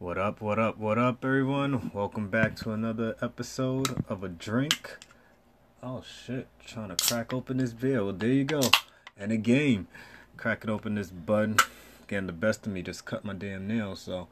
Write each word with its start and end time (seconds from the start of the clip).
What 0.00 0.16
up, 0.16 0.40
what 0.40 0.58
up, 0.58 0.78
what 0.78 0.96
up, 0.96 1.22
everyone? 1.26 1.90
Welcome 1.92 2.30
back 2.30 2.56
to 2.56 2.70
another 2.70 3.16
episode 3.20 4.02
of 4.08 4.24
A 4.24 4.30
Drink. 4.30 4.96
Oh 5.82 6.02
shit, 6.02 6.48
trying 6.64 6.88
to 6.88 6.96
crack 6.96 7.34
open 7.34 7.58
this 7.58 7.74
beer. 7.74 8.02
Well, 8.02 8.14
there 8.14 8.30
you 8.30 8.44
go. 8.44 8.62
And 9.18 9.30
a 9.30 9.36
game. 9.36 9.88
Cracking 10.38 10.70
open 10.70 10.94
this 10.94 11.10
bud. 11.10 11.60
Getting 12.08 12.28
the 12.28 12.32
best 12.32 12.66
of 12.66 12.72
me, 12.72 12.80
just 12.80 13.04
cut 13.04 13.26
my 13.26 13.34
damn 13.34 13.68
nails, 13.68 14.00
so. 14.00 14.28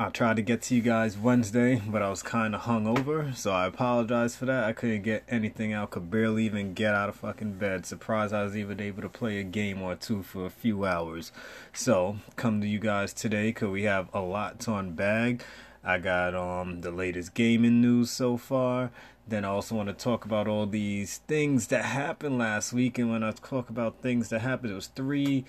I 0.00 0.08
tried 0.08 0.36
to 0.36 0.42
get 0.42 0.62
to 0.62 0.74
you 0.74 0.80
guys 0.80 1.18
Wednesday, 1.18 1.82
but 1.86 2.00
I 2.00 2.08
was 2.08 2.22
kind 2.22 2.54
of 2.54 2.62
hungover, 2.62 3.36
so 3.36 3.52
I 3.52 3.66
apologize 3.66 4.34
for 4.34 4.46
that. 4.46 4.64
I 4.64 4.72
couldn't 4.72 5.02
get 5.02 5.24
anything 5.28 5.74
out, 5.74 5.90
could 5.90 6.10
barely 6.10 6.46
even 6.46 6.72
get 6.72 6.94
out 6.94 7.10
of 7.10 7.16
fucking 7.16 7.58
bed. 7.58 7.84
Surprised 7.84 8.32
I 8.32 8.44
was 8.44 8.56
even 8.56 8.80
able 8.80 9.02
to 9.02 9.10
play 9.10 9.38
a 9.40 9.42
game 9.42 9.82
or 9.82 9.94
two 9.94 10.22
for 10.22 10.46
a 10.46 10.50
few 10.50 10.86
hours. 10.86 11.32
So, 11.74 12.16
come 12.36 12.62
to 12.62 12.66
you 12.66 12.78
guys 12.78 13.12
today 13.12 13.48
because 13.48 13.68
we 13.68 13.82
have 13.82 14.08
a 14.14 14.22
lot 14.22 14.58
to 14.60 14.70
unbag. 14.70 15.42
I 15.84 15.98
got 15.98 16.34
um 16.34 16.80
the 16.80 16.90
latest 16.90 17.34
gaming 17.34 17.82
news 17.82 18.10
so 18.10 18.38
far. 18.38 18.92
Then 19.28 19.44
I 19.44 19.48
also 19.48 19.74
want 19.74 19.90
to 19.90 19.94
talk 19.94 20.24
about 20.24 20.48
all 20.48 20.64
these 20.64 21.18
things 21.28 21.66
that 21.66 21.84
happened 21.84 22.38
last 22.38 22.72
week. 22.72 22.96
And 22.98 23.10
when 23.10 23.22
I 23.22 23.32
talk 23.32 23.68
about 23.68 24.00
things 24.00 24.30
that 24.30 24.40
happened, 24.40 24.72
it 24.72 24.76
was 24.76 24.86
three 24.86 25.44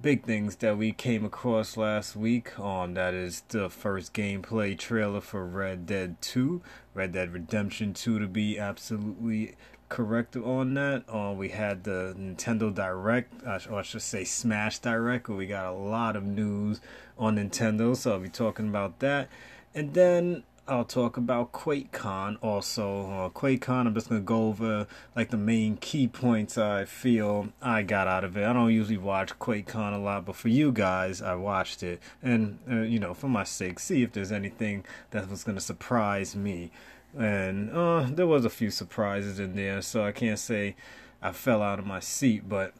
big 0.00 0.24
things 0.24 0.56
that 0.56 0.76
we 0.76 0.92
came 0.92 1.24
across 1.24 1.76
last 1.76 2.16
week. 2.16 2.58
Um, 2.58 2.94
that 2.94 3.14
is 3.14 3.42
the 3.48 3.70
first 3.70 4.12
gameplay 4.12 4.78
trailer 4.78 5.20
for 5.20 5.44
Red 5.44 5.86
Dead 5.86 6.20
2, 6.20 6.62
Red 6.94 7.12
Dead 7.12 7.32
Redemption 7.32 7.94
2 7.94 8.18
to 8.18 8.26
be 8.26 8.58
absolutely 8.58 9.54
correct 9.88 10.36
on 10.36 10.74
that. 10.74 11.04
Uh, 11.08 11.32
we 11.32 11.50
had 11.50 11.84
the 11.84 12.14
Nintendo 12.18 12.74
Direct, 12.74 13.32
or 13.44 13.78
I 13.78 13.82
should 13.82 14.02
say 14.02 14.24
Smash 14.24 14.78
Direct, 14.78 15.28
where 15.28 15.38
we 15.38 15.46
got 15.46 15.66
a 15.66 15.76
lot 15.76 16.16
of 16.16 16.24
news 16.24 16.80
on 17.18 17.36
Nintendo. 17.36 17.96
So 17.96 18.12
I'll 18.12 18.20
be 18.20 18.28
talking 18.28 18.68
about 18.68 18.98
that. 19.00 19.28
And 19.74 19.94
then 19.94 20.44
I'll 20.68 20.84
talk 20.84 21.16
about 21.16 21.52
QuakeCon 21.52 22.38
also. 22.42 23.02
Uh, 23.08 23.28
QuakeCon, 23.28 23.86
I'm 23.86 23.94
just 23.94 24.08
gonna 24.08 24.20
go 24.20 24.48
over 24.48 24.88
like 25.14 25.30
the 25.30 25.36
main 25.36 25.76
key 25.76 26.08
points 26.08 26.58
I 26.58 26.86
feel 26.86 27.50
I 27.62 27.84
got 27.84 28.08
out 28.08 28.24
of 28.24 28.36
it. 28.36 28.44
I 28.44 28.52
don't 28.52 28.72
usually 28.72 28.98
watch 28.98 29.38
QuakeCon 29.38 29.94
a 29.94 29.98
lot, 29.98 30.24
but 30.24 30.34
for 30.34 30.48
you 30.48 30.72
guys, 30.72 31.22
I 31.22 31.36
watched 31.36 31.84
it, 31.84 32.02
and 32.20 32.58
uh, 32.68 32.80
you 32.80 32.98
know, 32.98 33.14
for 33.14 33.28
my 33.28 33.44
sake, 33.44 33.78
see 33.78 34.02
if 34.02 34.10
there's 34.10 34.32
anything 34.32 34.84
that 35.12 35.30
was 35.30 35.44
gonna 35.44 35.60
surprise 35.60 36.34
me. 36.34 36.72
And 37.16 37.70
uh, 37.70 38.08
there 38.10 38.26
was 38.26 38.44
a 38.44 38.50
few 38.50 38.72
surprises 38.72 39.38
in 39.38 39.54
there, 39.54 39.80
so 39.82 40.04
I 40.04 40.10
can't 40.10 40.38
say 40.38 40.74
I 41.22 41.30
fell 41.30 41.62
out 41.62 41.78
of 41.78 41.86
my 41.86 42.00
seat, 42.00 42.48
but 42.48 42.74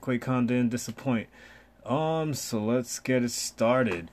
QuakeCon 0.00 0.46
didn't 0.46 0.70
disappoint. 0.70 1.28
Um, 1.84 2.32
so 2.32 2.58
let's 2.64 2.98
get 3.00 3.22
it 3.22 3.32
started. 3.32 4.10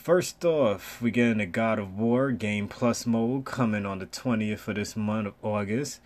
First 0.00 0.46
off, 0.46 1.02
we 1.02 1.10
get 1.10 1.36
the 1.36 1.44
God 1.44 1.78
of 1.78 1.98
War 1.98 2.32
Game 2.32 2.68
Plus 2.68 3.04
mode 3.04 3.44
coming 3.44 3.84
on 3.84 3.98
the 3.98 4.06
20th 4.06 4.66
of 4.66 4.76
this 4.76 4.96
month 4.96 5.26
of 5.26 5.34
August. 5.42 6.00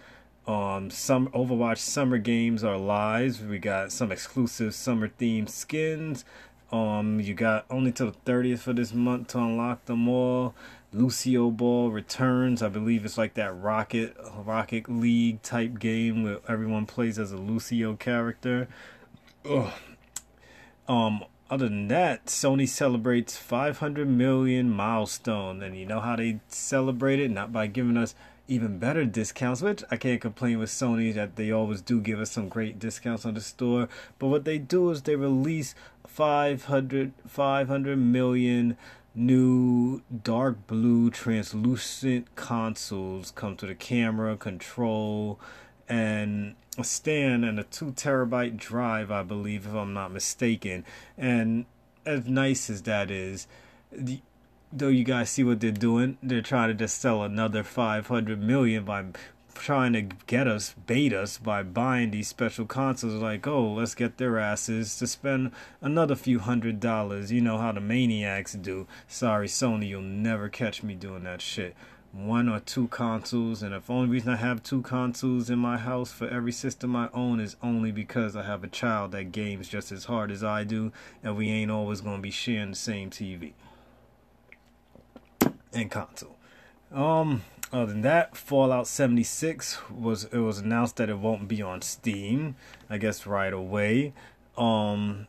Um, 0.49 0.91
some 0.91 1.29
Overwatch 1.29 1.79
summer 1.79 2.19
games 2.19 2.65
are 2.65 2.77
live. 2.77 3.41
We 3.49 3.61
got 3.61 3.93
some 3.93 4.11
exclusive 4.11 4.75
summer 4.75 5.09
themed 5.09 5.49
skins. 5.49 6.25
Um, 6.73 7.21
you 7.21 7.35
got 7.35 7.67
only 7.71 7.93
till 7.93 8.11
the 8.11 8.33
30th 8.33 8.67
of 8.67 8.75
this 8.75 8.93
month 8.93 9.29
to 9.29 9.39
unlock 9.39 9.85
them 9.85 10.09
all. 10.09 10.57
Lucio 10.93 11.53
Ball 11.53 11.93
returns. 11.93 12.65
I 12.65 12.71
believe 12.71 13.05
it's 13.05 13.17
like 13.17 13.35
that 13.35 13.57
Rocket 13.57 14.17
Rocket 14.45 14.91
League 14.91 15.41
type 15.43 15.79
game 15.79 16.25
where 16.25 16.41
everyone 16.49 16.87
plays 16.87 17.17
as 17.17 17.31
a 17.31 17.37
Lucio 17.37 17.95
character. 17.95 18.67
Ugh. 19.49 19.71
Um, 20.89 21.25
other 21.51 21.69
than 21.69 21.89
that, 21.89 22.27
Sony 22.27 22.69
celebrates 22.69 23.37
500 23.37 24.09
million 24.09 24.71
milestone, 24.71 25.63
and 25.63 25.77
you 25.77 25.87
know 25.87 26.01
how 26.01 26.17
they 26.17 26.41
celebrate 26.49 27.21
it? 27.21 27.31
Not 27.31 27.53
by 27.53 27.67
giving 27.67 27.97
us 27.97 28.15
even 28.47 28.79
better 28.79 29.05
discounts, 29.05 29.63
which 29.63 29.83
I 29.91 29.97
can't 29.97 30.21
complain 30.21 30.59
with 30.59 30.71
Sony 30.71 31.15
that 31.15 31.37
they 31.37 31.51
always 31.51 31.81
do 31.81 32.01
give 32.01 32.21
us 32.21 32.31
some 32.31 32.49
great 32.49 32.79
discounts 32.79 33.25
on 33.25 33.35
the 33.35 33.41
store. 33.41 33.89
But 34.19 34.29
what 34.29 34.45
they 34.45 34.59
do 34.59 34.91
is 34.91 35.03
they 35.03 35.17
release 35.17 35.75
500, 36.07 37.13
500 37.27 37.97
million 37.97 38.77
new 39.15 40.03
dark 40.23 40.67
blue 40.67 41.11
translucent 41.11 42.35
consoles 42.37 43.31
come 43.31 43.57
to 43.57 43.67
the 43.67 43.75
camera, 43.75 44.37
control, 44.37 45.39
and 45.89 46.55
a 46.79 46.85
stand 46.85 47.45
and 47.45 47.59
a 47.59 47.65
two 47.65 47.93
terabyte 47.93 48.57
drive, 48.57 49.11
I 49.11 49.23
believe, 49.23 49.67
if 49.67 49.75
I'm 49.75 49.93
not 49.93 50.13
mistaken. 50.13 50.85
And 51.17 51.67
as 52.07 52.27
nice 52.27 52.69
as 52.71 52.83
that 52.83 53.11
is, 53.11 53.47
the, 53.93 54.21
though 54.73 54.89
you 54.89 55.05
guys 55.05 55.31
see 55.31 55.45
what 55.45 55.61
they're 55.61 55.71
doing, 55.71 56.19
they're 56.23 56.43
trying 56.43 56.69
to 56.69 56.75
just 56.75 57.01
sell 57.01 57.23
another 57.23 57.63
500 57.63 58.41
million 58.41 58.85
by 58.85 59.05
trying 59.55 59.93
to 59.93 60.03
get 60.27 60.49
us, 60.49 60.75
bait 60.87 61.13
us 61.13 61.39
by 61.39 61.63
buying 61.63 62.11
these 62.11 62.29
special 62.29 62.67
consoles. 62.67 63.15
Like, 63.15 63.47
oh, 63.47 63.75
let's 63.75 63.95
get 63.95 64.19
their 64.19 64.39
asses 64.39 64.99
to 64.99 65.07
spend 65.07 65.53
another 65.81 66.17
few 66.17 66.41
hundred 66.41 66.81
dollars. 66.81 67.31
You 67.31 67.41
know 67.41 67.59
how 67.59 67.73
the 67.73 67.81
maniacs 67.81 68.55
do. 68.55 68.87
Sorry, 69.07 69.47
Sony, 69.47 69.89
you'll 69.89 70.03
never 70.03 70.49
catch 70.49 70.83
me 70.83 70.95
doing 70.95 71.23
that 71.25 71.41
shit 71.41 71.77
one 72.15 72.49
or 72.49 72.61
two 72.61 72.87
consoles 72.89 73.61
and 73.63 73.75
if 73.75 73.91
only 73.91 74.09
reason 74.09 74.33
I 74.33 74.37
have 74.37 74.63
two 74.63 74.83
consoles 74.83 75.51
in 75.51 75.59
my 75.59 75.77
house 75.77 76.13
for 76.13 76.29
every 76.29 76.53
system 76.53 76.95
I 76.95 77.09
own 77.13 77.41
is 77.41 77.57
only 77.61 77.91
because 77.91 78.37
I 78.37 78.45
have 78.45 78.63
a 78.63 78.69
child 78.69 79.11
that 79.13 79.33
games 79.33 79.69
just 79.69 79.91
as 79.91 80.05
hard 80.05 80.31
as 80.31 80.45
I 80.45 80.63
do 80.63 80.93
and 81.25 81.37
we 81.37 81.49
ain't 81.51 81.73
always 81.73 82.01
gonna 82.01 82.23
be 82.23 82.31
sharing 82.31 82.71
the 82.71 82.77
same 82.77 83.11
TV 83.11 83.53
and 85.73 85.91
console. 85.91 86.37
Um 86.93 87.43
other 87.73 87.87
than 87.87 88.03
that, 88.03 88.37
Fallout 88.37 88.87
76 88.87 89.91
was 89.91 90.25
it 90.25 90.39
was 90.39 90.61
announced 90.61 90.97
that 90.97 91.11
it 91.11 91.19
won't 91.19 91.49
be 91.49 91.61
on 91.61 91.83
Steam, 91.83 92.55
I 92.89 92.99
guess 92.99 93.27
right 93.27 93.53
away. 93.53 94.13
Um 94.57 95.27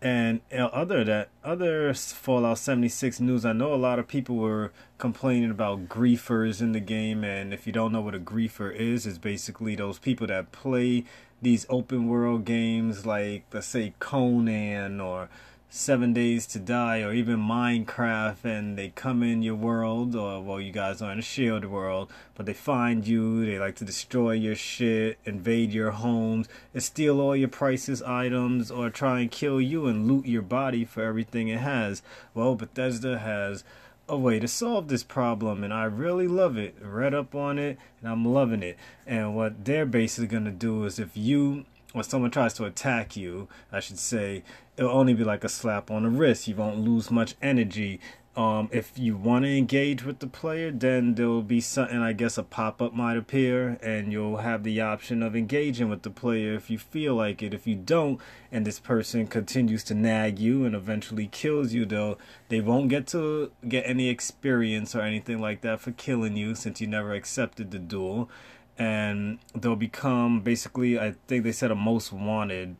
and 0.00 0.40
uh, 0.52 0.66
other 0.66 1.02
that 1.04 1.28
other 1.42 1.92
Fallout 1.92 2.58
76 2.58 3.20
news, 3.20 3.44
I 3.44 3.52
know 3.52 3.74
a 3.74 3.76
lot 3.76 3.98
of 3.98 4.06
people 4.06 4.36
were 4.36 4.72
complaining 4.98 5.50
about 5.50 5.88
griefers 5.88 6.60
in 6.60 6.72
the 6.72 6.80
game, 6.80 7.24
and 7.24 7.52
if 7.52 7.66
you 7.66 7.72
don't 7.72 7.92
know 7.92 8.00
what 8.00 8.14
a 8.14 8.20
griefer 8.20 8.74
is, 8.74 9.06
it's 9.06 9.18
basically 9.18 9.74
those 9.74 9.98
people 9.98 10.26
that 10.28 10.52
play 10.52 11.04
these 11.40 11.66
open 11.68 12.08
world 12.08 12.44
games 12.44 13.06
like 13.06 13.44
let's 13.52 13.68
say 13.68 13.94
Conan 14.00 15.00
or 15.00 15.28
Seven 15.70 16.14
Days 16.14 16.46
to 16.46 16.58
Die 16.58 17.02
or 17.02 17.12
even 17.12 17.36
Minecraft 17.36 18.42
and 18.42 18.78
they 18.78 18.88
come 18.88 19.22
in 19.22 19.42
your 19.42 19.54
world 19.54 20.16
or 20.16 20.42
well 20.42 20.58
you 20.58 20.72
guys 20.72 21.02
are 21.02 21.12
in 21.12 21.18
a 21.18 21.22
shield 21.22 21.66
world 21.66 22.10
but 22.34 22.46
they 22.46 22.54
find 22.54 23.06
you 23.06 23.44
they 23.44 23.58
like 23.58 23.76
to 23.76 23.84
destroy 23.84 24.32
your 24.32 24.54
shit 24.54 25.18
invade 25.26 25.70
your 25.70 25.90
homes 25.90 26.48
and 26.72 26.82
steal 26.82 27.20
all 27.20 27.36
your 27.36 27.50
priceless 27.50 28.00
items 28.00 28.70
or 28.70 28.88
try 28.88 29.20
and 29.20 29.30
kill 29.30 29.60
you 29.60 29.86
and 29.86 30.08
loot 30.08 30.24
your 30.24 30.40
body 30.40 30.86
for 30.86 31.02
everything 31.02 31.48
it 31.48 31.60
has. 31.60 32.00
Well 32.32 32.54
Bethesda 32.54 33.18
has 33.18 33.62
a 34.08 34.16
way 34.16 34.40
to 34.40 34.48
solve 34.48 34.88
this 34.88 35.02
problem 35.02 35.62
and 35.62 35.74
I 35.74 35.84
really 35.84 36.28
love 36.28 36.56
it. 36.56 36.76
Read 36.80 37.12
up 37.12 37.34
on 37.34 37.58
it 37.58 37.76
and 38.00 38.10
I'm 38.10 38.24
loving 38.24 38.62
it. 38.62 38.78
And 39.06 39.36
what 39.36 39.66
they're 39.66 39.84
basically 39.84 40.28
to 40.28 40.50
do 40.50 40.86
is 40.86 40.98
if 40.98 41.14
you 41.14 41.66
or 41.94 42.02
someone 42.02 42.30
tries 42.30 42.54
to 42.54 42.64
attack 42.64 43.16
you, 43.16 43.48
I 43.72 43.80
should 43.80 43.98
say, 43.98 44.42
it'll 44.78 44.92
only 44.92 45.12
be 45.12 45.24
like 45.24 45.44
a 45.44 45.48
slap 45.48 45.90
on 45.90 46.04
the 46.04 46.08
wrist. 46.08 46.48
You 46.48 46.54
won't 46.54 46.78
lose 46.78 47.10
much 47.10 47.34
energy. 47.42 48.00
Um, 48.36 48.68
if 48.70 48.96
you 48.96 49.16
want 49.16 49.44
to 49.44 49.58
engage 49.58 50.04
with 50.04 50.20
the 50.20 50.28
player, 50.28 50.70
then 50.70 51.16
there 51.16 51.26
will 51.26 51.42
be 51.42 51.60
something, 51.60 51.98
I 51.98 52.12
guess, 52.12 52.38
a 52.38 52.44
pop 52.44 52.80
up 52.80 52.94
might 52.94 53.16
appear, 53.16 53.80
and 53.82 54.12
you'll 54.12 54.36
have 54.36 54.62
the 54.62 54.80
option 54.80 55.24
of 55.24 55.34
engaging 55.34 55.88
with 55.88 56.02
the 56.02 56.10
player 56.10 56.54
if 56.54 56.70
you 56.70 56.78
feel 56.78 57.16
like 57.16 57.42
it. 57.42 57.52
If 57.52 57.66
you 57.66 57.74
don't, 57.74 58.20
and 58.52 58.64
this 58.64 58.78
person 58.78 59.26
continues 59.26 59.82
to 59.84 59.94
nag 59.94 60.38
you 60.38 60.64
and 60.64 60.76
eventually 60.76 61.26
kills 61.26 61.72
you, 61.72 61.84
though, 61.84 62.16
they 62.48 62.60
won't 62.60 62.90
get 62.90 63.08
to 63.08 63.50
get 63.66 63.82
any 63.84 64.08
experience 64.08 64.94
or 64.94 65.00
anything 65.00 65.40
like 65.40 65.62
that 65.62 65.80
for 65.80 65.90
killing 65.90 66.36
you 66.36 66.54
since 66.54 66.80
you 66.80 66.86
never 66.86 67.14
accepted 67.14 67.72
the 67.72 67.80
duel 67.80 68.30
and 68.78 69.40
they'll 69.56 69.74
become 69.74 70.40
basically 70.40 70.98
I 70.98 71.16
think 71.26 71.42
they 71.42 71.50
said 71.50 71.72
a 71.72 71.74
most 71.74 72.12
wanted 72.12 72.76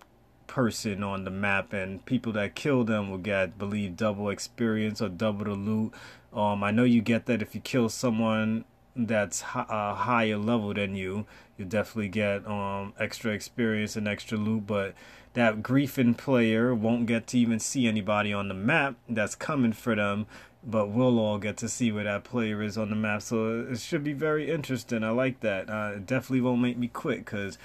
person 0.58 1.04
on 1.04 1.22
the 1.22 1.30
map 1.30 1.72
and 1.72 2.04
people 2.04 2.32
that 2.32 2.56
kill 2.56 2.82
them 2.82 3.08
will 3.08 3.16
get 3.16 3.56
believe 3.56 3.96
double 3.96 4.28
experience 4.28 5.00
or 5.00 5.08
double 5.08 5.44
the 5.44 5.52
loot 5.52 5.92
um 6.32 6.64
I 6.64 6.72
know 6.72 6.82
you 6.82 7.00
get 7.00 7.26
that 7.26 7.40
if 7.40 7.54
you 7.54 7.60
kill 7.60 7.88
someone 7.88 8.64
that's 8.96 9.42
a 9.54 9.58
uh, 9.60 9.94
higher 9.94 10.36
level 10.36 10.74
than 10.74 10.96
you 10.96 11.26
you 11.56 11.64
definitely 11.64 12.08
get 12.08 12.44
um 12.48 12.92
extra 12.98 13.30
experience 13.30 13.94
and 13.94 14.08
extra 14.08 14.36
loot 14.36 14.66
but 14.66 14.94
that 15.34 15.62
griefing 15.62 16.16
player 16.16 16.74
won't 16.74 17.06
get 17.06 17.28
to 17.28 17.38
even 17.38 17.60
see 17.60 17.86
anybody 17.86 18.32
on 18.32 18.48
the 18.48 18.54
map 18.54 18.96
that's 19.08 19.36
coming 19.36 19.72
for 19.72 19.94
them 19.94 20.26
but 20.64 20.88
we'll 20.88 21.20
all 21.20 21.38
get 21.38 21.56
to 21.58 21.68
see 21.68 21.92
where 21.92 22.02
that 22.02 22.24
player 22.24 22.62
is 22.62 22.76
on 22.76 22.90
the 22.90 22.96
map. 22.96 23.22
So 23.22 23.60
it 23.70 23.78
should 23.78 24.02
be 24.02 24.12
very 24.12 24.50
interesting. 24.50 25.04
I 25.04 25.10
like 25.10 25.40
that. 25.40 25.70
Uh, 25.70 25.92
it 25.94 26.06
definitely 26.06 26.40
won't 26.40 26.60
make 26.60 26.76
me 26.76 26.88
quit 26.88 27.20
because 27.20 27.58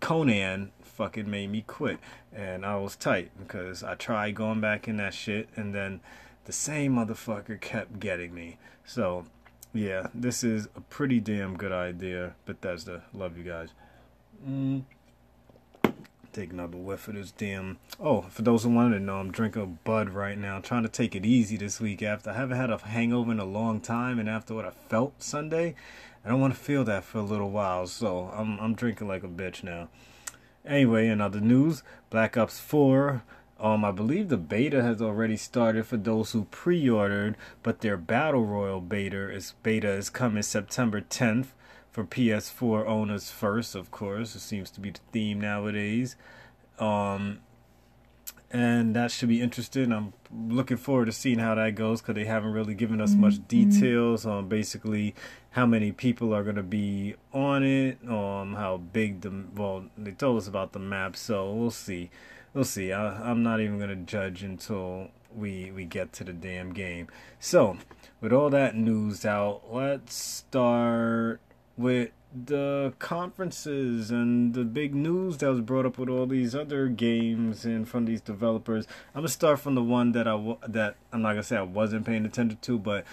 Conan 0.00 0.72
fucking 0.82 1.30
made 1.30 1.50
me 1.50 1.62
quit, 1.66 1.98
and 2.34 2.66
I 2.66 2.76
was 2.76 2.96
tight 2.96 3.30
because 3.38 3.82
I 3.82 3.94
tried 3.94 4.34
going 4.34 4.60
back 4.60 4.88
in 4.88 4.96
that 4.96 5.14
shit, 5.14 5.48
and 5.56 5.74
then 5.74 6.00
the 6.44 6.52
same 6.52 6.96
motherfucker 6.96 7.60
kept 7.60 8.00
getting 8.00 8.34
me. 8.34 8.58
So, 8.84 9.26
yeah, 9.72 10.08
this 10.14 10.42
is 10.42 10.66
a 10.74 10.80
pretty 10.80 11.20
damn 11.20 11.56
good 11.56 11.72
idea. 11.72 12.34
Bethesda, 12.46 13.04
love 13.12 13.36
you 13.36 13.44
guys. 13.44 13.68
Mm. 14.46 14.82
Take 16.32 16.52
another 16.52 16.76
whiff 16.76 17.08
of 17.08 17.14
this 17.14 17.30
damn. 17.30 17.78
Oh, 17.98 18.22
for 18.22 18.42
those 18.42 18.62
who 18.62 18.70
wanted 18.70 18.98
to 18.98 19.04
know, 19.04 19.18
I'm 19.18 19.30
drinking 19.30 19.78
Bud 19.84 20.10
right 20.10 20.38
now. 20.38 20.60
trying 20.60 20.82
to 20.82 20.88
take 20.88 21.14
it 21.14 21.24
easy 21.24 21.56
this 21.56 21.80
week 21.80 22.02
after 22.02 22.30
I 22.30 22.34
haven't 22.34 22.56
had 22.56 22.70
a 22.70 22.78
hangover 22.78 23.32
in 23.32 23.40
a 23.40 23.44
long 23.44 23.80
time, 23.80 24.18
and 24.18 24.28
after 24.28 24.54
what 24.54 24.64
I 24.64 24.70
felt 24.88 25.22
Sunday, 25.22 25.74
I 26.28 26.32
don't 26.32 26.42
want 26.42 26.52
to 26.54 26.60
feel 26.60 26.84
that 26.84 27.04
for 27.04 27.16
a 27.20 27.22
little 27.22 27.50
while. 27.50 27.86
So 27.86 28.30
I'm 28.36 28.60
I'm 28.60 28.74
drinking 28.74 29.08
like 29.08 29.24
a 29.24 29.28
bitch 29.28 29.64
now. 29.64 29.88
Anyway, 30.62 31.08
in 31.08 31.22
other 31.22 31.40
news, 31.40 31.82
Black 32.10 32.36
Ops 32.36 32.60
4. 32.60 33.22
Um, 33.58 33.82
I 33.82 33.92
believe 33.92 34.28
the 34.28 34.36
beta 34.36 34.82
has 34.82 35.00
already 35.00 35.38
started 35.38 35.86
for 35.86 35.96
those 35.96 36.32
who 36.32 36.44
pre-ordered, 36.44 37.34
but 37.62 37.80
their 37.80 37.96
battle 37.96 38.44
royal 38.44 38.82
beta 38.82 39.32
is 39.32 39.54
beta 39.62 39.90
is 39.90 40.10
coming 40.10 40.42
September 40.42 41.00
10th 41.00 41.46
for 41.90 42.04
PS4 42.04 42.86
owners 42.86 43.30
first, 43.30 43.74
of 43.74 43.90
course. 43.90 44.36
It 44.36 44.40
seems 44.40 44.70
to 44.72 44.80
be 44.80 44.90
the 44.90 45.00
theme 45.10 45.40
nowadays. 45.40 46.14
Um, 46.78 47.40
and 48.50 48.96
that 48.96 49.10
should 49.10 49.28
be 49.28 49.42
interesting. 49.42 49.92
I'm 49.92 50.14
looking 50.32 50.76
forward 50.76 51.06
to 51.06 51.12
seeing 51.12 51.38
how 51.38 51.54
that 51.54 51.74
goes 51.74 52.00
because 52.00 52.14
they 52.14 52.24
haven't 52.24 52.52
really 52.52 52.74
given 52.74 53.00
us 53.00 53.14
much 53.14 53.34
mm-hmm. 53.34 53.44
details 53.44 54.24
on 54.24 54.48
basically 54.48 55.14
how 55.50 55.66
many 55.66 55.92
people 55.92 56.34
are 56.34 56.42
going 56.42 56.56
to 56.56 56.62
be 56.62 57.14
on 57.32 57.62
it, 57.62 57.98
um, 58.08 58.54
how 58.54 58.78
big 58.78 59.20
the 59.20 59.44
well 59.54 59.84
they 59.96 60.12
told 60.12 60.38
us 60.38 60.48
about 60.48 60.72
the 60.72 60.78
map, 60.78 61.16
so 61.16 61.52
we'll 61.52 61.70
see, 61.70 62.10
we'll 62.54 62.64
see. 62.64 62.92
I, 62.92 63.30
I'm 63.30 63.42
not 63.42 63.60
even 63.60 63.78
going 63.78 63.90
to 63.90 63.96
judge 63.96 64.42
until 64.42 65.08
we 65.34 65.70
we 65.70 65.84
get 65.84 66.12
to 66.14 66.24
the 66.24 66.32
damn 66.32 66.72
game. 66.72 67.08
So 67.38 67.76
with 68.20 68.32
all 68.32 68.50
that 68.50 68.74
news 68.74 69.26
out, 69.26 69.62
let's 69.70 70.14
start 70.14 71.40
with 71.76 72.10
the 72.34 72.92
conferences 72.98 74.10
and 74.10 74.54
the 74.54 74.64
big 74.64 74.94
news 74.94 75.38
that 75.38 75.48
was 75.48 75.60
brought 75.60 75.86
up 75.86 75.98
with 75.98 76.08
all 76.08 76.26
these 76.26 76.54
other 76.54 76.88
games 76.88 77.64
and 77.64 77.88
from 77.88 78.04
these 78.04 78.20
developers. 78.20 78.86
I'm 79.14 79.20
gonna 79.20 79.28
start 79.28 79.60
from 79.60 79.74
the 79.74 79.82
one 79.82 80.12
that 80.12 80.28
I 80.28 80.56
that 80.66 80.96
I'm 81.12 81.22
not 81.22 81.30
gonna 81.30 81.42
say 81.42 81.56
I 81.56 81.62
wasn't 81.62 82.06
paying 82.06 82.26
attention 82.26 82.58
to, 82.60 82.78
but 82.78 83.04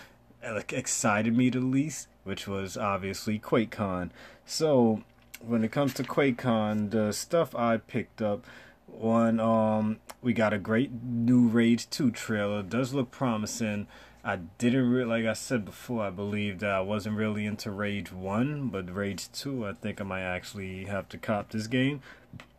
like 0.44 0.74
excited 0.74 1.36
me 1.36 1.50
the 1.50 1.60
least, 1.60 2.08
which 2.24 2.48
was 2.48 2.78
obviously 2.78 3.40
QuakeCon. 3.40 4.12
So 4.46 5.04
when 5.40 5.64
it 5.64 5.72
comes 5.72 5.94
to 5.96 6.04
QuakeCon, 6.04 6.92
the 6.92 7.12
stuff 7.12 7.56
I 7.56 7.78
picked 7.78 8.22
up. 8.22 8.46
One, 8.88 9.40
um, 9.40 10.00
we 10.22 10.34
got 10.34 10.54
a 10.54 10.58
great 10.58 10.92
new 11.04 11.48
Rage 11.48 11.90
2 11.90 12.12
trailer. 12.12 12.64
Does 12.64 12.94
look 12.94 13.12
promising. 13.12 13.88
I 14.28 14.38
didn't 14.58 14.90
really, 14.90 15.06
like 15.06 15.26
I 15.26 15.34
said 15.34 15.66
before, 15.66 16.04
I 16.04 16.10
believe 16.10 16.58
that 16.60 16.72
I 16.72 16.82
wasn't 16.82 17.16
really 17.16 17.46
into 17.46 17.70
Rage 17.70 18.12
1, 18.12 18.70
but 18.70 18.92
Rage 18.92 19.32
2, 19.32 19.68
I 19.68 19.74
think 19.74 20.02
I 20.02 20.04
might 20.04 20.24
actually 20.24 20.86
have 20.86 21.08
to 21.10 21.20
cop 21.20 21.52
this 21.52 21.68
game 21.68 22.02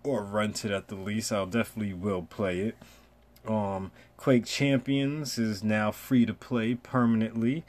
or 0.04 0.22
rent 0.22 0.64
it 0.64 0.70
at 0.70 0.86
the 0.86 0.94
least. 0.94 1.32
I'll 1.32 1.44
definitely 1.44 1.92
will 1.92 2.22
play 2.22 2.60
it. 2.60 2.76
Um, 3.48 3.90
Quake 4.16 4.46
Champions 4.46 5.38
is 5.38 5.64
now 5.64 5.90
free 5.90 6.24
to 6.24 6.32
play 6.32 6.76
permanently. 6.76 7.64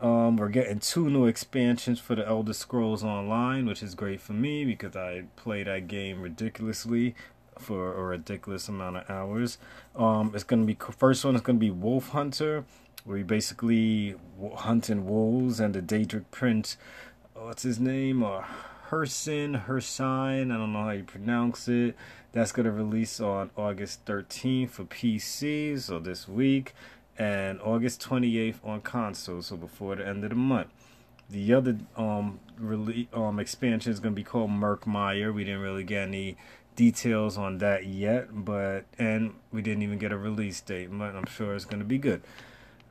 Um, 0.00 0.36
we're 0.36 0.48
getting 0.48 0.80
two 0.80 1.08
new 1.08 1.26
expansions 1.26 2.00
for 2.00 2.16
the 2.16 2.26
Elder 2.26 2.52
Scrolls 2.52 3.04
Online, 3.04 3.64
which 3.64 3.80
is 3.80 3.94
great 3.94 4.20
for 4.20 4.32
me 4.32 4.64
because 4.64 4.96
I 4.96 5.26
play 5.36 5.62
that 5.62 5.86
game 5.86 6.20
ridiculously 6.20 7.14
for 7.60 7.94
a 7.94 8.02
ridiculous 8.02 8.68
amount 8.68 8.96
of 8.96 9.08
hours. 9.08 9.58
Um, 9.94 10.32
it's 10.34 10.44
gonna 10.44 10.64
be 10.64 10.76
first 10.98 11.24
one 11.24 11.36
is 11.36 11.40
gonna 11.40 11.58
be 11.58 11.70
Wolf 11.70 12.08
Hunter 12.08 12.64
where 13.06 13.18
you 13.18 13.24
basically 13.24 14.16
hunting 14.56 15.06
wolves 15.06 15.60
and 15.60 15.74
the 15.74 15.80
Daedric 15.80 16.24
Prince, 16.30 16.76
what's 17.34 17.62
his 17.62 17.78
name, 17.78 18.22
or 18.22 18.44
Hersin, 18.90 19.62
Hersign, 19.62 20.50
I 20.50 20.56
don't 20.58 20.72
know 20.72 20.84
how 20.84 20.90
you 20.90 21.04
pronounce 21.04 21.68
it. 21.68 21.96
That's 22.32 22.52
going 22.52 22.66
to 22.66 22.72
release 22.72 23.20
on 23.20 23.50
August 23.56 24.04
13th 24.04 24.70
for 24.70 24.84
PC, 24.84 25.80
so 25.80 26.00
this 26.00 26.28
week, 26.28 26.74
and 27.16 27.60
August 27.62 28.02
28th 28.02 28.56
on 28.64 28.80
console, 28.80 29.40
so 29.40 29.56
before 29.56 29.96
the 29.96 30.06
end 30.06 30.24
of 30.24 30.30
the 30.30 30.36
month. 30.36 30.68
The 31.28 31.54
other 31.54 31.78
um 31.96 32.38
release 32.56 33.08
um 33.12 33.40
expansion 33.40 33.90
is 33.90 33.98
going 33.98 34.14
to 34.14 34.16
be 34.16 34.22
called 34.22 34.50
Murkmire. 34.50 35.34
We 35.34 35.42
didn't 35.42 35.60
really 35.60 35.82
get 35.82 36.02
any 36.02 36.36
details 36.76 37.36
on 37.36 37.58
that 37.58 37.86
yet, 37.86 38.28
but 38.44 38.84
and 38.96 39.34
we 39.50 39.60
didn't 39.62 39.82
even 39.82 39.98
get 39.98 40.12
a 40.12 40.16
release 40.16 40.60
date, 40.60 40.88
but 40.92 41.16
I'm 41.16 41.26
sure 41.26 41.56
it's 41.56 41.64
going 41.64 41.80
to 41.80 41.84
be 41.84 41.98
good. 41.98 42.22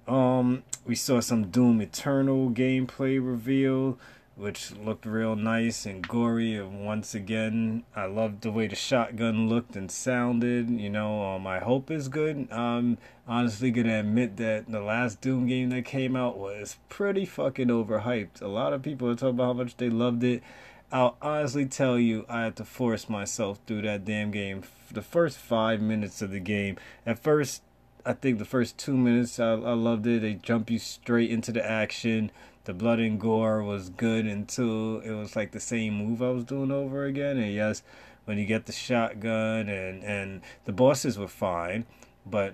Um, 0.07 0.63
we 0.85 0.95
saw 0.95 1.19
some 1.19 1.49
Doom 1.49 1.81
Eternal 1.81 2.51
gameplay 2.51 3.19
reveal, 3.19 3.97
which 4.35 4.71
looked 4.71 5.05
real 5.05 5.35
nice 5.35 5.85
and 5.85 6.07
gory. 6.07 6.55
And 6.55 6.85
once 6.85 7.15
again, 7.15 7.83
I 7.95 8.05
loved 8.05 8.41
the 8.41 8.51
way 8.51 8.67
the 8.67 8.75
shotgun 8.75 9.49
looked 9.49 9.75
and 9.75 9.89
sounded. 9.89 10.69
You 10.69 10.89
know, 10.89 11.23
um, 11.23 11.47
I 11.47 11.59
hope 11.59 11.89
it's 11.89 12.07
good. 12.07 12.47
I'm 12.51 12.97
honestly 13.27 13.71
gonna 13.71 13.99
admit 13.99 14.37
that 14.37 14.69
the 14.69 14.81
last 14.81 15.21
Doom 15.21 15.47
game 15.47 15.69
that 15.69 15.85
came 15.85 16.15
out 16.15 16.37
was 16.37 16.77
pretty 16.89 17.25
fucking 17.25 17.69
overhyped. 17.69 18.41
A 18.41 18.47
lot 18.47 18.73
of 18.73 18.83
people 18.83 19.09
are 19.09 19.15
talking 19.15 19.29
about 19.29 19.45
how 19.45 19.53
much 19.53 19.77
they 19.77 19.89
loved 19.89 20.23
it. 20.23 20.43
I'll 20.91 21.17
honestly 21.19 21.65
tell 21.65 21.97
you, 21.97 22.25
I 22.29 22.43
had 22.43 22.55
to 22.57 22.63
force 22.63 23.09
myself 23.09 23.59
through 23.65 23.81
that 23.81 24.05
damn 24.05 24.29
game. 24.29 24.63
The 24.91 25.01
first 25.01 25.39
five 25.39 25.81
minutes 25.81 26.21
of 26.21 26.29
the 26.29 26.39
game, 26.39 26.77
at 27.07 27.17
first, 27.17 27.63
I 28.05 28.13
think 28.13 28.37
the 28.37 28.45
first 28.45 28.77
two 28.77 28.95
minutes 28.95 29.39
I, 29.39 29.53
I 29.53 29.73
loved 29.73 30.05
it. 30.05 30.21
They 30.21 30.35
jump 30.35 30.69
you 30.69 30.77
straight 30.77 31.31
into 31.31 31.51
the 31.51 31.65
action. 31.65 32.31
The 32.65 32.73
blood 32.73 32.99
and 32.99 33.19
gore 33.19 33.63
was 33.63 33.89
good 33.89 34.25
until 34.25 34.99
it 34.99 35.11
was 35.11 35.35
like 35.35 35.51
the 35.51 35.59
same 35.59 35.95
move 35.95 36.21
I 36.21 36.29
was 36.29 36.43
doing 36.43 36.71
over 36.71 37.05
again. 37.05 37.37
And 37.37 37.53
yes, 37.53 37.81
when 38.25 38.37
you 38.37 38.45
get 38.45 38.65
the 38.65 38.71
shotgun 38.71 39.69
and 39.69 40.03
and 40.03 40.41
the 40.65 40.71
bosses 40.71 41.17
were 41.17 41.27
fine, 41.27 41.85
but 42.25 42.53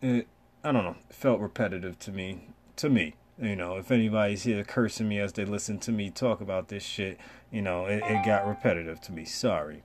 it, 0.00 0.28
I 0.62 0.72
don't 0.72 0.84
know, 0.84 0.96
it 1.08 1.14
felt 1.14 1.40
repetitive 1.40 1.98
to 2.00 2.12
me. 2.12 2.48
To 2.76 2.88
me, 2.88 3.14
you 3.40 3.56
know, 3.56 3.76
if 3.76 3.90
anybody's 3.90 4.44
here 4.44 4.62
cursing 4.64 5.08
me 5.08 5.18
as 5.18 5.32
they 5.32 5.44
listen 5.44 5.78
to 5.80 5.92
me 5.92 6.10
talk 6.10 6.40
about 6.40 6.68
this 6.68 6.82
shit, 6.82 7.18
you 7.50 7.60
know, 7.60 7.86
it, 7.86 8.02
it 8.04 8.24
got 8.24 8.46
repetitive 8.46 9.00
to 9.02 9.12
me. 9.12 9.24
Sorry. 9.24 9.82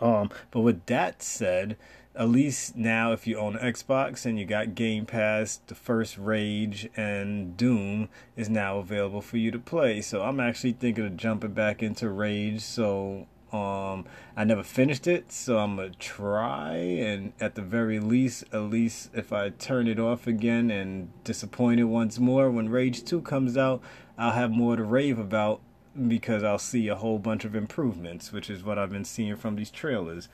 Um, 0.00 0.30
but 0.50 0.60
with 0.60 0.86
that 0.86 1.22
said, 1.22 1.76
at 2.18 2.28
least 2.28 2.76
now 2.76 3.12
if 3.12 3.26
you 3.26 3.38
own 3.38 3.54
Xbox 3.56 4.26
and 4.26 4.38
you 4.38 4.44
got 4.44 4.74
Game 4.74 5.06
Pass, 5.06 5.60
the 5.68 5.74
first 5.76 6.18
Rage 6.18 6.88
and 6.96 7.56
Doom 7.56 8.08
is 8.36 8.50
now 8.50 8.78
available 8.78 9.20
for 9.20 9.36
you 9.36 9.52
to 9.52 9.58
play. 9.58 10.00
So 10.00 10.22
I'm 10.22 10.40
actually 10.40 10.72
thinking 10.72 11.06
of 11.06 11.16
jumping 11.16 11.52
back 11.52 11.82
into 11.82 12.08
Rage. 12.10 12.60
So 12.60 13.28
um 13.52 14.04
I 14.36 14.44
never 14.44 14.64
finished 14.64 15.06
it, 15.06 15.30
so 15.30 15.58
I'm 15.58 15.76
gonna 15.76 15.90
try 15.90 16.74
and 16.76 17.32
at 17.40 17.54
the 17.54 17.62
very 17.62 18.00
least, 18.00 18.44
at 18.52 18.62
least 18.62 19.10
if 19.14 19.32
I 19.32 19.50
turn 19.50 19.86
it 19.86 20.00
off 20.00 20.26
again 20.26 20.72
and 20.72 21.10
disappointed 21.22 21.84
once 21.84 22.18
more 22.18 22.50
when 22.50 22.68
Rage 22.68 23.04
2 23.04 23.22
comes 23.22 23.56
out, 23.56 23.80
I'll 24.18 24.32
have 24.32 24.50
more 24.50 24.74
to 24.74 24.82
rave 24.82 25.20
about 25.20 25.60
because 26.06 26.44
I'll 26.44 26.58
see 26.58 26.88
a 26.88 26.94
whole 26.94 27.18
bunch 27.18 27.44
of 27.44 27.54
improvements, 27.54 28.32
which 28.32 28.48
is 28.48 28.62
what 28.62 28.78
I've 28.78 28.90
been 28.90 29.04
seeing 29.04 29.36
from 29.36 29.56
these 29.56 29.70
trailers. 29.70 30.28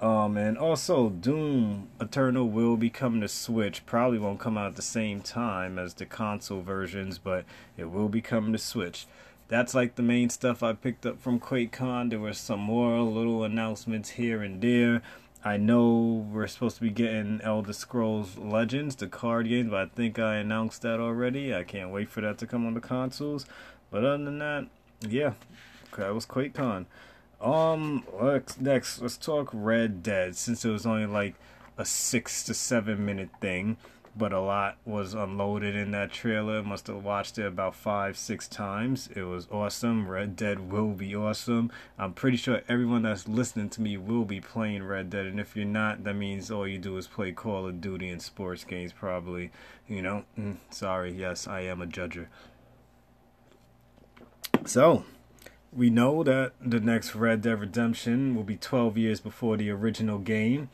Um, 0.00 0.36
and 0.36 0.58
also, 0.58 1.10
Doom 1.10 1.88
Eternal 2.00 2.48
will 2.48 2.76
be 2.76 2.90
coming 2.90 3.20
to 3.20 3.28
Switch. 3.28 3.86
Probably 3.86 4.18
won't 4.18 4.40
come 4.40 4.58
out 4.58 4.66
at 4.66 4.76
the 4.76 4.82
same 4.82 5.20
time 5.20 5.78
as 5.78 5.94
the 5.94 6.06
console 6.06 6.60
versions, 6.60 7.18
but 7.18 7.44
it 7.76 7.90
will 7.90 8.08
be 8.08 8.20
coming 8.20 8.52
to 8.52 8.58
Switch. 8.58 9.06
That's 9.46 9.74
like 9.74 9.94
the 9.94 10.02
main 10.02 10.30
stuff 10.30 10.62
I 10.62 10.72
picked 10.72 11.04
up 11.06 11.20
from 11.20 11.38
QuakeCon. 11.38 12.10
There 12.10 12.18
were 12.18 12.32
some 12.32 12.60
more 12.60 13.00
little 13.00 13.44
announcements 13.44 14.10
here 14.10 14.42
and 14.42 14.60
there. 14.60 15.02
I 15.44 15.56
know 15.56 16.26
we're 16.32 16.46
supposed 16.46 16.76
to 16.76 16.82
be 16.82 16.90
getting 16.90 17.40
Elder 17.42 17.72
Scrolls 17.72 18.38
Legends, 18.38 18.96
the 18.96 19.08
card 19.08 19.48
game, 19.48 19.70
but 19.70 19.78
I 19.80 19.86
think 19.86 20.18
I 20.18 20.36
announced 20.36 20.82
that 20.82 21.00
already. 21.00 21.54
I 21.54 21.64
can't 21.64 21.90
wait 21.90 22.08
for 22.08 22.20
that 22.22 22.38
to 22.38 22.46
come 22.46 22.66
on 22.66 22.74
the 22.74 22.80
consoles. 22.80 23.44
But 23.90 24.04
other 24.04 24.24
than 24.24 24.38
that, 24.38 24.66
yeah, 25.08 25.34
that 25.96 26.14
was 26.14 26.26
QuakeCon. 26.26 26.86
Um, 27.40 28.04
let's 28.20 28.60
next 28.60 29.00
let's 29.00 29.16
talk 29.16 29.50
Red 29.52 30.02
Dead 30.02 30.36
since 30.36 30.64
it 30.64 30.70
was 30.70 30.86
only 30.86 31.06
like 31.06 31.34
a 31.76 31.84
six 31.84 32.44
to 32.44 32.54
seven 32.54 33.04
minute 33.04 33.30
thing, 33.40 33.78
but 34.16 34.32
a 34.32 34.40
lot 34.40 34.76
was 34.84 35.14
unloaded 35.14 35.74
in 35.74 35.90
that 35.90 36.12
trailer. 36.12 36.62
Must 36.62 36.86
have 36.86 37.02
watched 37.02 37.38
it 37.38 37.46
about 37.46 37.74
five, 37.74 38.16
six 38.16 38.46
times. 38.46 39.08
It 39.16 39.22
was 39.22 39.48
awesome. 39.50 40.08
Red 40.08 40.36
Dead 40.36 40.70
will 40.70 40.90
be 40.90 41.16
awesome. 41.16 41.72
I'm 41.98 42.12
pretty 42.12 42.36
sure 42.36 42.60
everyone 42.68 43.02
that's 43.02 43.26
listening 43.26 43.70
to 43.70 43.82
me 43.82 43.96
will 43.96 44.24
be 44.24 44.40
playing 44.40 44.84
Red 44.84 45.10
Dead, 45.10 45.26
and 45.26 45.40
if 45.40 45.56
you're 45.56 45.64
not, 45.64 46.04
that 46.04 46.14
means 46.14 46.48
all 46.50 46.68
you 46.68 46.78
do 46.78 46.96
is 46.96 47.08
play 47.08 47.32
Call 47.32 47.66
of 47.66 47.80
Duty 47.80 48.08
and 48.08 48.22
sports 48.22 48.62
games, 48.62 48.92
probably. 48.92 49.50
You 49.88 50.02
know, 50.02 50.24
mm, 50.38 50.58
sorry. 50.70 51.12
Yes, 51.12 51.48
I 51.48 51.62
am 51.62 51.82
a 51.82 51.86
judger. 51.86 52.28
So, 54.64 55.04
we 55.72 55.90
know 55.90 56.22
that 56.22 56.52
the 56.60 56.80
next 56.80 57.14
Red 57.14 57.42
Dead 57.42 57.60
Redemption 57.60 58.34
will 58.34 58.44
be 58.44 58.56
12 58.56 58.96
years 58.96 59.20
before 59.20 59.56
the 59.56 59.70
original 59.70 60.18
game, 60.18 60.68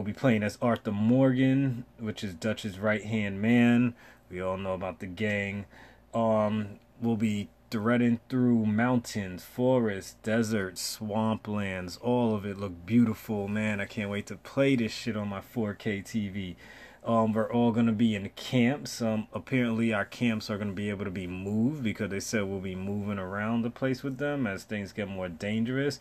We'll 0.00 0.06
be 0.06 0.12
playing 0.12 0.42
as 0.42 0.56
Arthur 0.62 0.92
Morgan, 0.92 1.84
which 1.98 2.22
is 2.24 2.32
Dutch's 2.32 2.78
right 2.78 3.04
hand 3.04 3.42
man. 3.42 3.94
We 4.30 4.40
all 4.40 4.56
know 4.56 4.72
about 4.72 5.00
the 5.00 5.06
gang. 5.06 5.66
Um, 6.14 6.78
we'll 7.02 7.16
be 7.16 7.48
threading 7.70 8.20
through 8.28 8.64
mountains, 8.66 9.44
forests, 9.44 10.16
deserts, 10.22 10.98
swamplands. 10.98 11.98
All 12.00 12.34
of 12.34 12.46
it 12.46 12.58
look 12.58 12.86
beautiful, 12.86 13.46
man. 13.46 13.78
I 13.78 13.84
can't 13.84 14.10
wait 14.10 14.26
to 14.28 14.36
play 14.36 14.76
this 14.76 14.92
shit 14.92 15.18
on 15.18 15.28
my 15.28 15.40
4K 15.40 16.02
TV. 16.02 16.56
Um, 17.02 17.32
we're 17.32 17.50
all 17.50 17.72
gonna 17.72 17.92
be 17.92 18.14
in 18.14 18.28
camps. 18.36 19.00
Um, 19.00 19.26
apparently 19.32 19.92
our 19.92 20.04
camps 20.04 20.50
are 20.50 20.58
gonna 20.58 20.72
be 20.72 20.90
able 20.90 21.06
to 21.06 21.10
be 21.10 21.26
moved 21.26 21.82
because 21.82 22.10
they 22.10 22.20
said 22.20 22.44
we'll 22.44 22.60
be 22.60 22.74
moving 22.74 23.18
around 23.18 23.62
the 23.62 23.70
place 23.70 24.02
with 24.02 24.18
them 24.18 24.46
as 24.46 24.64
things 24.64 24.92
get 24.92 25.08
more 25.08 25.28
dangerous 25.28 25.98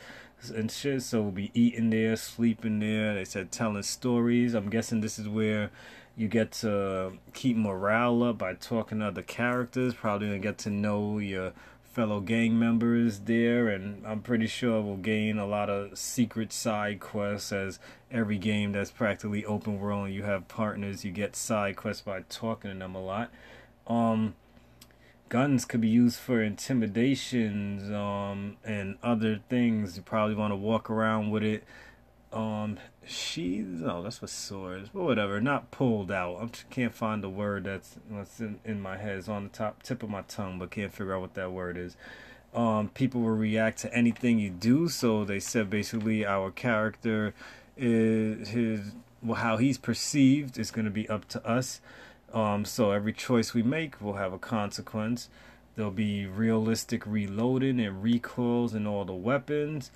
and 0.53 0.69
shit. 0.69 1.03
So 1.03 1.21
we'll 1.21 1.31
be 1.31 1.51
eating 1.53 1.89
there, 1.89 2.17
sleeping 2.17 2.79
there. 2.79 3.13
They 3.13 3.23
said 3.23 3.51
telling 3.51 3.83
stories. 3.83 4.53
I'm 4.53 4.69
guessing 4.69 4.99
this 4.99 5.17
is 5.17 5.29
where 5.29 5.71
you 6.17 6.27
get 6.27 6.51
to 6.51 7.13
keep 7.33 7.55
morale 7.55 8.21
up 8.23 8.37
by 8.37 8.55
talking 8.55 8.99
to 8.99 9.05
other 9.07 9.21
characters. 9.21 9.93
Probably 9.93 10.27
gonna 10.27 10.39
get 10.39 10.57
to 10.59 10.69
know 10.69 11.17
your 11.17 11.53
fellow 11.91 12.19
gang 12.19 12.57
members 12.57 13.19
there, 13.19 13.67
and 13.67 14.05
I'm 14.05 14.21
pretty 14.21 14.47
sure 14.47 14.81
we'll 14.81 14.97
gain 14.97 15.37
a 15.37 15.45
lot 15.45 15.69
of 15.69 15.97
secret 15.97 16.53
side 16.53 16.99
quests. 16.99 17.51
As 17.51 17.79
every 18.11 18.37
game 18.37 18.71
that's 18.71 18.91
practically 18.91 19.43
open 19.45 19.79
world, 19.79 20.07
and 20.07 20.13
you 20.13 20.23
have 20.23 20.47
partners, 20.47 21.03
you 21.03 21.11
get 21.11 21.35
side 21.35 21.75
quests 21.75 22.01
by 22.01 22.21
talking 22.29 22.71
to 22.71 22.77
them 22.77 22.95
a 22.95 23.01
lot. 23.01 23.31
Um, 23.87 24.35
guns 25.29 25.65
could 25.65 25.81
be 25.81 25.87
used 25.87 26.19
for 26.19 26.41
intimidations 26.41 27.91
um, 27.91 28.57
and 28.63 28.97
other 29.01 29.39
things. 29.49 29.97
You 29.97 30.03
probably 30.03 30.35
want 30.35 30.51
to 30.51 30.57
walk 30.57 30.89
around 30.89 31.31
with 31.31 31.43
it 31.43 31.63
um 32.31 32.77
she's 33.07 33.65
no 33.65 34.03
that's 34.03 34.21
what 34.21 34.29
swords 34.29 34.89
but 34.93 35.01
whatever 35.01 35.41
not 35.41 35.71
pulled 35.71 36.11
out. 36.11 36.37
I 36.39 36.73
can't 36.73 36.93
find 36.93 37.23
the 37.23 37.29
word 37.29 37.63
that's 37.63 37.97
that's 38.11 38.39
in, 38.39 38.59
in 38.63 38.81
my 38.81 38.97
head. 38.97 39.17
It's 39.17 39.27
on 39.27 39.43
the 39.43 39.49
top 39.49 39.81
tip 39.81 40.03
of 40.03 40.09
my 40.09 40.21
tongue 40.21 40.59
but 40.59 40.69
can't 40.69 40.93
figure 40.93 41.15
out 41.15 41.21
what 41.21 41.33
that 41.33 41.51
word 41.51 41.77
is. 41.77 41.97
Um 42.53 42.89
people 42.89 43.21
will 43.21 43.29
react 43.31 43.79
to 43.79 43.93
anything 43.93 44.37
you 44.37 44.51
do 44.51 44.89
so 44.89 45.25
they 45.25 45.39
said 45.39 45.69
basically 45.69 46.25
our 46.25 46.51
character 46.51 47.33
is 47.75 48.49
his 48.49 48.91
well 49.23 49.41
how 49.41 49.57
he's 49.57 49.79
perceived 49.79 50.59
is 50.59 50.69
going 50.69 50.85
to 50.85 50.91
be 50.91 51.09
up 51.09 51.27
to 51.29 51.45
us. 51.47 51.81
Um 52.31 52.63
so 52.63 52.91
every 52.91 53.13
choice 53.13 53.55
we 53.55 53.63
make 53.63 53.99
will 53.99 54.13
have 54.13 54.33
a 54.33 54.39
consequence. 54.39 55.29
There'll 55.75 55.89
be 55.91 56.27
realistic 56.27 57.07
reloading 57.07 57.79
and 57.79 58.03
recoils 58.03 58.75
and 58.75 58.87
all 58.87 59.05
the 59.05 59.13
weapons 59.13 59.89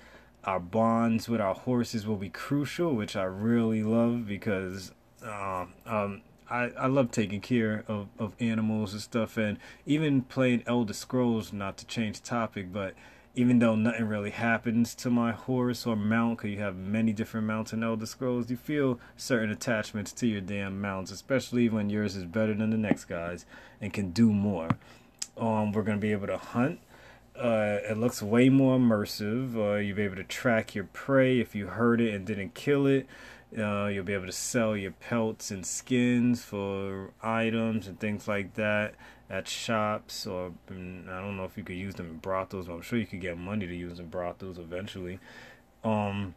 our 0.44 0.60
bonds 0.60 1.28
with 1.28 1.40
our 1.40 1.54
horses 1.54 2.06
will 2.06 2.16
be 2.16 2.28
crucial, 2.28 2.94
which 2.94 3.16
I 3.16 3.24
really 3.24 3.82
love 3.82 4.26
because 4.26 4.92
um, 5.22 5.72
um, 5.86 6.22
I, 6.50 6.70
I 6.78 6.86
love 6.86 7.10
taking 7.10 7.40
care 7.40 7.84
of, 7.88 8.08
of 8.18 8.34
animals 8.38 8.92
and 8.92 9.02
stuff. 9.02 9.36
And 9.36 9.58
even 9.86 10.22
playing 10.22 10.62
Elder 10.66 10.92
Scrolls, 10.92 11.52
not 11.52 11.76
to 11.78 11.86
change 11.86 12.22
topic, 12.22 12.72
but 12.72 12.94
even 13.34 13.58
though 13.58 13.74
nothing 13.74 14.06
really 14.06 14.30
happens 14.30 14.94
to 14.94 15.10
my 15.10 15.32
horse 15.32 15.86
or 15.86 15.96
mount, 15.96 16.38
because 16.38 16.50
you 16.50 16.60
have 16.60 16.76
many 16.76 17.12
different 17.12 17.46
mounts 17.46 17.72
in 17.72 17.82
Elder 17.82 18.06
Scrolls, 18.06 18.50
you 18.50 18.56
feel 18.56 19.00
certain 19.16 19.50
attachments 19.50 20.12
to 20.12 20.26
your 20.26 20.40
damn 20.40 20.80
mounts, 20.80 21.10
especially 21.10 21.68
when 21.68 21.90
yours 21.90 22.14
is 22.14 22.24
better 22.24 22.54
than 22.54 22.70
the 22.70 22.76
next 22.76 23.06
guy's 23.06 23.44
and 23.80 23.92
can 23.92 24.10
do 24.10 24.30
more. 24.30 24.68
Um, 25.36 25.72
we're 25.72 25.82
going 25.82 25.98
to 25.98 26.02
be 26.02 26.12
able 26.12 26.28
to 26.28 26.36
hunt 26.38 26.78
uh, 27.38 27.78
it 27.88 27.98
looks 27.98 28.22
way 28.22 28.48
more 28.48 28.78
immersive. 28.78 29.56
Uh, 29.56 29.78
you'll 29.78 29.96
be 29.96 30.02
able 30.02 30.16
to 30.16 30.24
track 30.24 30.74
your 30.74 30.84
prey 30.84 31.40
if 31.40 31.54
you 31.54 31.68
hurt 31.68 32.00
it 32.00 32.14
and 32.14 32.26
didn't 32.26 32.54
kill 32.54 32.86
it. 32.86 33.06
Uh, 33.56 33.86
you'll 33.86 34.04
be 34.04 34.12
able 34.12 34.26
to 34.26 34.32
sell 34.32 34.76
your 34.76 34.90
pelts 34.92 35.50
and 35.50 35.64
skins 35.64 36.42
for 36.42 37.10
items 37.22 37.86
and 37.86 38.00
things 38.00 38.26
like 38.26 38.54
that 38.54 38.94
at 39.30 39.48
shops, 39.48 40.26
or 40.26 40.52
mm, 40.70 41.08
I 41.08 41.20
don't 41.20 41.36
know 41.36 41.44
if 41.44 41.56
you 41.56 41.64
could 41.64 41.76
use 41.76 41.94
them 41.94 42.06
in 42.06 42.16
brothels. 42.18 42.66
But 42.66 42.74
I'm 42.74 42.82
sure 42.82 42.98
you 42.98 43.06
could 43.06 43.20
get 43.20 43.38
money 43.38 43.66
to 43.66 43.74
use 43.74 43.98
in 43.98 44.08
brothels 44.08 44.58
eventually. 44.58 45.18
Um, 45.82 46.34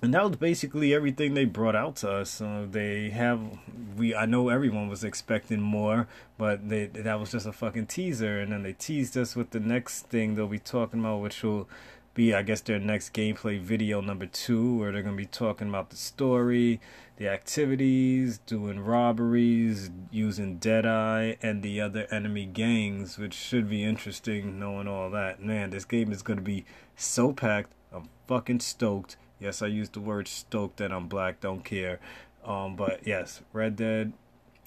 and 0.00 0.14
that 0.14 0.24
was 0.24 0.36
basically 0.36 0.94
everything 0.94 1.34
they 1.34 1.44
brought 1.44 1.74
out 1.74 1.96
to 1.96 2.10
us. 2.10 2.40
Uh, 2.40 2.66
they 2.70 3.10
have 3.10 3.40
we 3.96 4.14
I 4.14 4.26
know 4.26 4.48
everyone 4.48 4.88
was 4.88 5.02
expecting 5.02 5.60
more, 5.60 6.06
but 6.36 6.68
they 6.68 6.86
that 6.86 7.18
was 7.18 7.32
just 7.32 7.46
a 7.46 7.52
fucking 7.52 7.86
teaser, 7.86 8.38
and 8.38 8.52
then 8.52 8.62
they 8.62 8.74
teased 8.74 9.16
us 9.16 9.34
with 9.34 9.50
the 9.50 9.60
next 9.60 10.06
thing 10.06 10.34
they'll 10.34 10.46
be 10.46 10.58
talking 10.58 11.00
about, 11.00 11.20
which 11.20 11.42
will 11.42 11.68
be 12.14 12.32
I 12.32 12.42
guess 12.42 12.60
their 12.60 12.78
next 12.78 13.12
gameplay 13.12 13.60
video 13.60 14.00
number 14.00 14.26
two, 14.26 14.78
where 14.78 14.92
they're 14.92 15.02
gonna 15.02 15.16
be 15.16 15.26
talking 15.26 15.68
about 15.68 15.90
the 15.90 15.96
story, 15.96 16.80
the 17.16 17.28
activities, 17.28 18.38
doing 18.38 18.78
robberies, 18.80 19.90
using 20.12 20.58
Deadeye 20.58 21.34
and 21.42 21.62
the 21.64 21.80
other 21.80 22.06
enemy 22.12 22.46
gangs, 22.46 23.18
which 23.18 23.34
should 23.34 23.68
be 23.68 23.82
interesting 23.82 24.60
knowing 24.60 24.86
all 24.86 25.10
that. 25.10 25.42
Man, 25.42 25.70
this 25.70 25.84
game 25.84 26.12
is 26.12 26.22
gonna 26.22 26.40
be 26.40 26.64
so 26.94 27.32
packed. 27.32 27.72
I'm 27.92 28.08
fucking 28.28 28.60
stoked 28.60 29.16
Yes, 29.40 29.62
I 29.62 29.66
used 29.66 29.92
the 29.92 30.00
word 30.00 30.28
stoked 30.28 30.78
that 30.78 30.92
I'm 30.92 31.08
black, 31.08 31.40
don't 31.40 31.64
care. 31.64 32.00
Um, 32.44 32.76
but 32.76 33.06
yes, 33.06 33.40
Red 33.52 33.76
Dead 33.76 34.12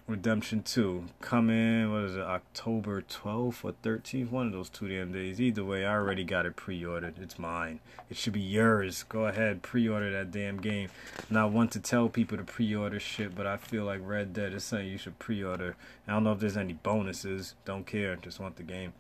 Redemption 0.07 0.61
2 0.63 1.05
coming, 1.21 1.91
what 1.91 2.03
is 2.03 2.15
it, 2.15 2.21
October 2.21 3.01
12th 3.01 3.63
or 3.63 3.73
13th? 3.83 4.29
One 4.29 4.47
of 4.47 4.51
those 4.51 4.69
two 4.69 4.89
damn 4.89 5.13
days. 5.13 5.39
Either 5.39 5.63
way, 5.63 5.85
I 5.85 5.93
already 5.93 6.23
got 6.23 6.45
it 6.45 6.55
pre 6.55 6.83
ordered. 6.83 7.15
It's 7.21 7.39
mine. 7.39 7.79
It 8.09 8.17
should 8.17 8.33
be 8.33 8.41
yours. 8.41 9.03
Go 9.03 9.27
ahead, 9.27 9.61
pre 9.61 9.87
order 9.87 10.11
that 10.11 10.31
damn 10.31 10.57
game. 10.57 10.89
Not 11.29 11.51
want 11.51 11.71
to 11.71 11.79
tell 11.79 12.09
people 12.09 12.37
to 12.37 12.43
pre 12.43 12.75
order 12.75 12.99
shit, 12.99 13.35
but 13.35 13.47
I 13.47 13.55
feel 13.57 13.85
like 13.85 14.01
Red 14.03 14.33
Dead 14.33 14.53
is 14.53 14.65
something 14.65 14.87
you 14.87 14.97
should 14.97 15.17
pre 15.17 15.41
order. 15.43 15.77
I 16.07 16.11
don't 16.11 16.25
know 16.25 16.33
if 16.33 16.39
there's 16.39 16.57
any 16.57 16.73
bonuses. 16.73 17.55
Don't 17.63 17.85
care. 17.85 18.17
Just 18.17 18.39
want 18.39 18.57
the 18.57 18.63
game. 18.63 18.93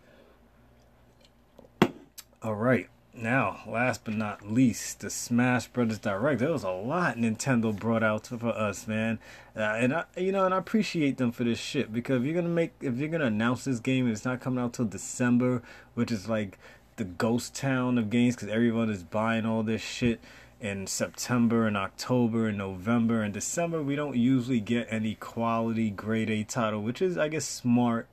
Alright. 2.43 2.87
Now, 3.13 3.59
last 3.67 4.05
but 4.05 4.13
not 4.13 4.49
least, 4.49 5.01
the 5.01 5.09
Smash 5.09 5.67
Brothers 5.67 5.99
Direct. 5.99 6.39
There 6.39 6.51
was 6.51 6.63
a 6.63 6.71
lot 6.71 7.17
Nintendo 7.17 7.77
brought 7.77 8.03
out 8.03 8.27
for 8.27 8.47
us, 8.49 8.87
man. 8.87 9.19
Uh, 9.55 9.59
and 9.59 9.93
I, 9.93 10.05
you 10.15 10.31
know, 10.31 10.45
and 10.45 10.53
I 10.53 10.57
appreciate 10.57 11.17
them 11.17 11.33
for 11.33 11.43
this 11.43 11.59
shit 11.59 11.91
because 11.91 12.21
if 12.21 12.25
you're 12.25 12.35
gonna 12.35 12.47
make, 12.47 12.71
if 12.79 12.95
you're 12.95 13.09
gonna 13.09 13.25
announce 13.25 13.65
this 13.65 13.79
game, 13.79 14.05
and 14.05 14.13
it's 14.13 14.23
not 14.23 14.39
coming 14.39 14.63
out 14.63 14.73
till 14.73 14.85
December, 14.85 15.61
which 15.93 16.09
is 16.09 16.29
like 16.29 16.57
the 16.95 17.03
ghost 17.03 17.53
town 17.53 17.97
of 17.97 18.09
games 18.09 18.35
because 18.35 18.47
everyone 18.47 18.89
is 18.89 19.03
buying 19.03 19.45
all 19.45 19.61
this 19.61 19.81
shit 19.81 20.21
in 20.61 20.87
September 20.87 21.67
and 21.67 21.75
October 21.75 22.47
and 22.47 22.57
November 22.57 23.23
and 23.23 23.33
December. 23.33 23.81
We 23.81 23.97
don't 23.97 24.15
usually 24.15 24.61
get 24.61 24.87
any 24.89 25.15
quality 25.15 25.89
grade 25.89 26.29
A 26.29 26.43
title, 26.43 26.81
which 26.81 27.01
is, 27.01 27.17
I 27.17 27.27
guess, 27.27 27.45
smart 27.45 28.07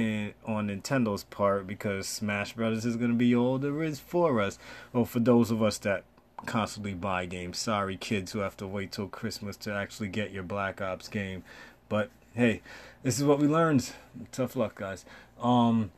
in, 0.00 0.34
on 0.46 0.68
Nintendo's 0.68 1.24
part 1.24 1.66
because 1.66 2.08
Smash 2.08 2.54
Brothers 2.54 2.84
is 2.84 2.96
going 2.96 3.10
to 3.10 3.16
be 3.16 3.34
all 3.34 3.58
there 3.58 3.82
is 3.82 4.00
for 4.00 4.40
us. 4.40 4.58
Or 4.92 5.06
for 5.06 5.20
those 5.20 5.50
of 5.50 5.62
us 5.62 5.78
that 5.78 6.04
constantly 6.46 6.94
buy 6.94 7.26
games. 7.26 7.58
Sorry, 7.58 7.96
kids 7.96 8.32
who 8.32 8.40
have 8.40 8.56
to 8.58 8.66
wait 8.66 8.92
till 8.92 9.08
Christmas 9.08 9.56
to 9.58 9.72
actually 9.72 10.08
get 10.08 10.32
your 10.32 10.42
Black 10.42 10.80
Ops 10.80 11.08
game. 11.08 11.42
But 11.88 12.10
hey, 12.34 12.62
this 13.02 13.18
is 13.18 13.24
what 13.24 13.38
we 13.38 13.46
learned. 13.46 13.90
Tough 14.32 14.56
luck, 14.56 14.76
guys. 14.76 15.04
Um, 15.40 15.90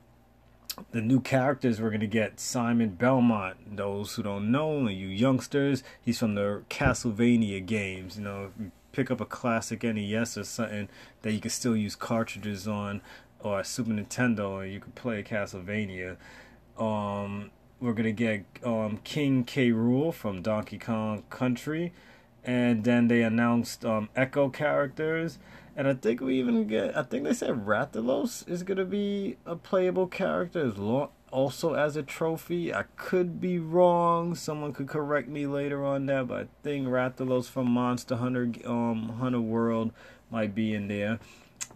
the 0.91 1.03
new 1.03 1.21
characters 1.21 1.81
we're 1.81 1.91
gonna 1.91 2.07
get 2.07 2.41
Simon 2.41 2.91
Belmont. 2.91 3.77
Those 3.77 4.15
who 4.15 4.23
don't 4.23 4.51
know, 4.51 4.89
you 4.89 5.09
youngsters, 5.09 5.83
he's 6.01 6.19
from 6.19 6.35
the 6.35 6.63
Castlevania 6.71 7.65
games. 7.65 8.17
You 8.17 8.25
know, 8.25 8.51
pick 8.93 9.11
up 9.11 9.21
a 9.21 9.27
classic 9.27 9.83
NES 9.83 10.39
or 10.39 10.45
something 10.45 10.89
that 11.23 11.33
you 11.33 11.41
can 11.41 11.51
still 11.51 11.77
use 11.77 11.97
cartridges 11.97 12.67
on 12.69 13.03
or 13.43 13.61
a 13.61 13.65
Super 13.65 13.91
Nintendo, 13.91 14.63
and 14.63 14.73
you 14.73 14.81
could 14.81 14.95
play 14.95 15.23
Castlevania. 15.23 16.17
Um, 16.79 17.51
we're 17.81 17.93
gonna 17.93 18.13
get 18.13 18.45
um, 18.65 18.99
King 19.05 19.45
K. 19.45 19.71
Rool 19.71 20.15
from 20.15 20.43
Donkey 20.43 20.79
Kong 20.79 21.25
Country, 21.31 21.93
and 22.45 22.85
then 22.85 23.09
they 23.09 23.23
announced 23.23 23.85
um, 23.85 24.09
Echo 24.15 24.49
characters, 24.49 25.39
and 25.77 25.89
I 25.89 25.95
think 25.95 26.21
we 26.21 26.39
even 26.39 26.67
get. 26.67 26.97
I 26.97 27.03
think 27.03 27.25
they 27.25 27.35
said 27.35 27.67
Rathalos 27.67 28.49
is 28.49 28.63
gonna 28.63 28.85
be 28.85 29.37
a 29.45 29.57
playable 29.57 30.07
character 30.07 30.67
as 30.67 30.79
long 30.79 31.09
also 31.33 31.75
as 31.75 31.97
a 31.97 32.03
trophy. 32.03 32.73
I 32.73 32.85
could 32.97 33.41
be 33.41 33.59
wrong. 33.59 34.35
Someone 34.35 34.73
could 34.73 34.87
correct 34.87 35.29
me 35.29 35.47
later 35.47 35.85
on 35.85 36.07
that, 36.07 36.29
but 36.29 36.41
I 36.43 36.47
think 36.63 36.87
Rathalos 36.87 37.49
from 37.49 37.71
Monster 37.71 38.17
Hunter 38.17 38.53
um 38.65 39.17
Hunter 39.19 39.41
World 39.41 39.93
might 40.31 40.55
be 40.55 40.73
in 40.73 40.89
there. 40.89 41.19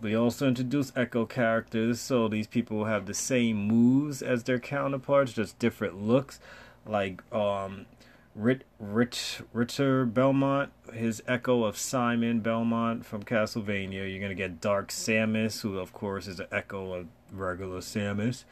We 0.00 0.14
also 0.14 0.46
introduce 0.46 0.92
Echo 0.94 1.24
characters, 1.24 2.00
so 2.00 2.28
these 2.28 2.46
people 2.46 2.84
have 2.84 3.06
the 3.06 3.14
same 3.14 3.56
moves 3.56 4.22
as 4.22 4.44
their 4.44 4.58
counterparts, 4.58 5.32
just 5.32 5.58
different 5.58 6.00
looks. 6.02 6.38
Like 6.86 7.22
um, 7.32 7.86
Rich, 8.34 8.62
Rich, 8.78 9.40
Richter 9.54 10.04
Belmont, 10.04 10.70
his 10.92 11.22
Echo 11.26 11.64
of 11.64 11.78
Simon 11.78 12.40
Belmont 12.40 13.06
from 13.06 13.22
Castlevania. 13.22 14.10
You're 14.10 14.20
gonna 14.20 14.34
get 14.34 14.60
Dark 14.60 14.88
Samus, 14.88 15.62
who 15.62 15.78
of 15.78 15.92
course 15.94 16.26
is 16.26 16.38
an 16.40 16.48
Echo 16.52 16.92
of 16.92 17.06
regular 17.32 17.80
Samus. 17.80 18.44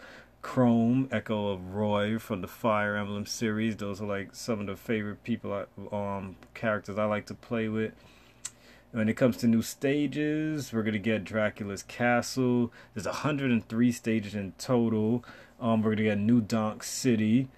Chrom, 0.43 1.13
Echo 1.13 1.49
of 1.53 1.75
Roy 1.75 2.19
from 2.19 2.41
the 2.43 2.49
Fire 2.49 2.97
Emblem 2.97 3.27
series. 3.27 3.77
Those 3.77 4.01
are 4.01 4.07
like 4.07 4.35
some 4.35 4.61
of 4.61 4.67
the 4.67 4.77
favorite 4.77 5.23
people, 5.23 5.53
I, 5.53 5.65
um, 5.95 6.37
characters 6.55 6.99
I 6.99 7.05
like 7.05 7.27
to 7.27 7.35
play 7.35 7.69
with. 7.69 7.93
When 8.95 9.09
it 9.09 9.17
comes 9.17 9.37
to 9.39 9.49
new 9.49 9.61
stages, 9.61 10.73
we're 10.73 10.85
gonna 10.85 10.99
get 10.99 11.25
Dracula's 11.25 11.83
Castle. 11.83 12.73
There's 12.95 13.07
103 13.07 13.91
stages 13.91 14.37
in 14.37 14.53
total. 14.57 15.25
Um, 15.61 15.83
we're 15.83 15.97
gonna 15.97 16.05
get 16.05 16.19
New 16.21 16.41
Donk 16.41 16.85
City. 16.85 17.49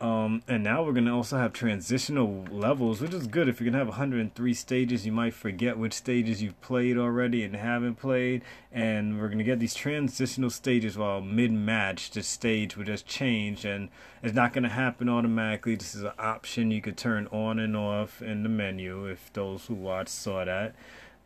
Um, 0.00 0.42
and 0.48 0.62
now 0.62 0.82
we're 0.82 0.94
gonna 0.94 1.14
also 1.14 1.36
have 1.36 1.52
transitional 1.52 2.46
levels, 2.50 3.02
which 3.02 3.12
is 3.12 3.26
good. 3.26 3.48
If 3.48 3.60
you're 3.60 3.70
gonna 3.70 3.84
have 3.84 3.88
103 3.88 4.54
stages, 4.54 5.04
you 5.04 5.12
might 5.12 5.34
forget 5.34 5.76
which 5.76 5.92
stages 5.92 6.42
you've 6.42 6.58
played 6.62 6.96
already 6.96 7.44
and 7.44 7.54
haven't 7.54 7.96
played. 7.96 8.42
And 8.72 9.20
we're 9.20 9.28
gonna 9.28 9.44
get 9.44 9.60
these 9.60 9.74
transitional 9.74 10.48
stages 10.48 10.96
while 10.96 11.20
mid-match. 11.20 12.12
The 12.12 12.22
stage 12.22 12.78
will 12.78 12.84
just 12.84 13.06
change, 13.06 13.66
and 13.66 13.90
it's 14.22 14.34
not 14.34 14.54
gonna 14.54 14.70
happen 14.70 15.10
automatically. 15.10 15.74
This 15.74 15.94
is 15.94 16.04
an 16.04 16.12
option 16.18 16.70
you 16.70 16.80
could 16.80 16.96
turn 16.96 17.26
on 17.26 17.58
and 17.58 17.76
off 17.76 18.22
in 18.22 18.42
the 18.42 18.48
menu. 18.48 19.04
If 19.04 19.30
those 19.34 19.66
who 19.66 19.74
watched 19.74 20.08
saw 20.08 20.46
that. 20.46 20.74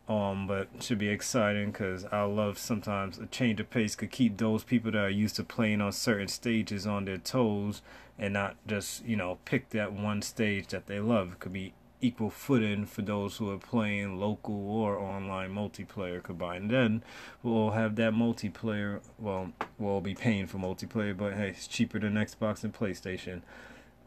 Um, 0.07 0.45
but 0.45 0.67
should 0.81 0.99
be 0.99 1.09
exciting 1.09 1.71
because 1.71 2.05
I 2.05 2.23
love 2.23 2.59
sometimes 2.59 3.17
a 3.17 3.25
change 3.25 3.59
of 3.59 3.71
pace 3.71 3.95
could 3.95 4.11
keep 4.11 4.37
those 4.37 4.63
people 4.63 4.91
that 4.91 4.99
are 4.99 5.09
used 5.09 5.35
to 5.37 5.43
playing 5.43 5.81
on 5.81 5.91
certain 5.93 6.27
stages 6.27 6.85
on 6.85 7.05
their 7.05 7.17
toes 7.17 7.81
and 8.19 8.33
not 8.33 8.55
just 8.67 9.03
you 9.03 9.15
know 9.15 9.39
pick 9.45 9.69
that 9.71 9.93
one 9.93 10.21
stage 10.21 10.67
that 10.67 10.85
they 10.85 10.99
love. 10.99 11.33
It 11.33 11.39
could 11.39 11.53
be 11.53 11.73
equal 12.01 12.29
footing 12.29 12.85
for 12.85 13.01
those 13.01 13.37
who 13.37 13.49
are 13.49 13.57
playing 13.57 14.19
local 14.19 14.69
or 14.69 14.99
online 14.99 15.51
multiplayer 15.51 16.21
combined. 16.21 16.69
Then 16.69 17.03
we'll 17.41 17.71
have 17.71 17.95
that 17.95 18.13
multiplayer. 18.13 19.01
Well, 19.17 19.53
we'll 19.79 20.01
be 20.01 20.13
paying 20.13 20.47
for 20.47 20.57
multiplayer, 20.57 21.17
but 21.17 21.33
hey, 21.33 21.49
it's 21.49 21.67
cheaper 21.67 21.99
than 21.99 22.13
Xbox 22.13 22.63
and 22.63 22.73
PlayStation. 22.73 23.41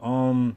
Um, 0.01 0.55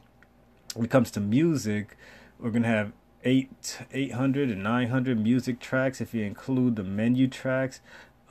when 0.75 0.85
it 0.85 0.91
comes 0.91 1.11
to 1.13 1.21
music, 1.21 1.97
we're 2.39 2.51
gonna 2.51 2.69
have 2.69 2.93
eight, 3.25 3.79
800 3.93 4.51
and 4.51 4.63
900 4.63 5.19
music 5.19 5.61
tracks 5.61 6.01
if 6.01 6.15
you 6.15 6.25
include 6.25 6.77
the 6.77 6.85
menu 6.85 7.29
tracks. 7.29 7.81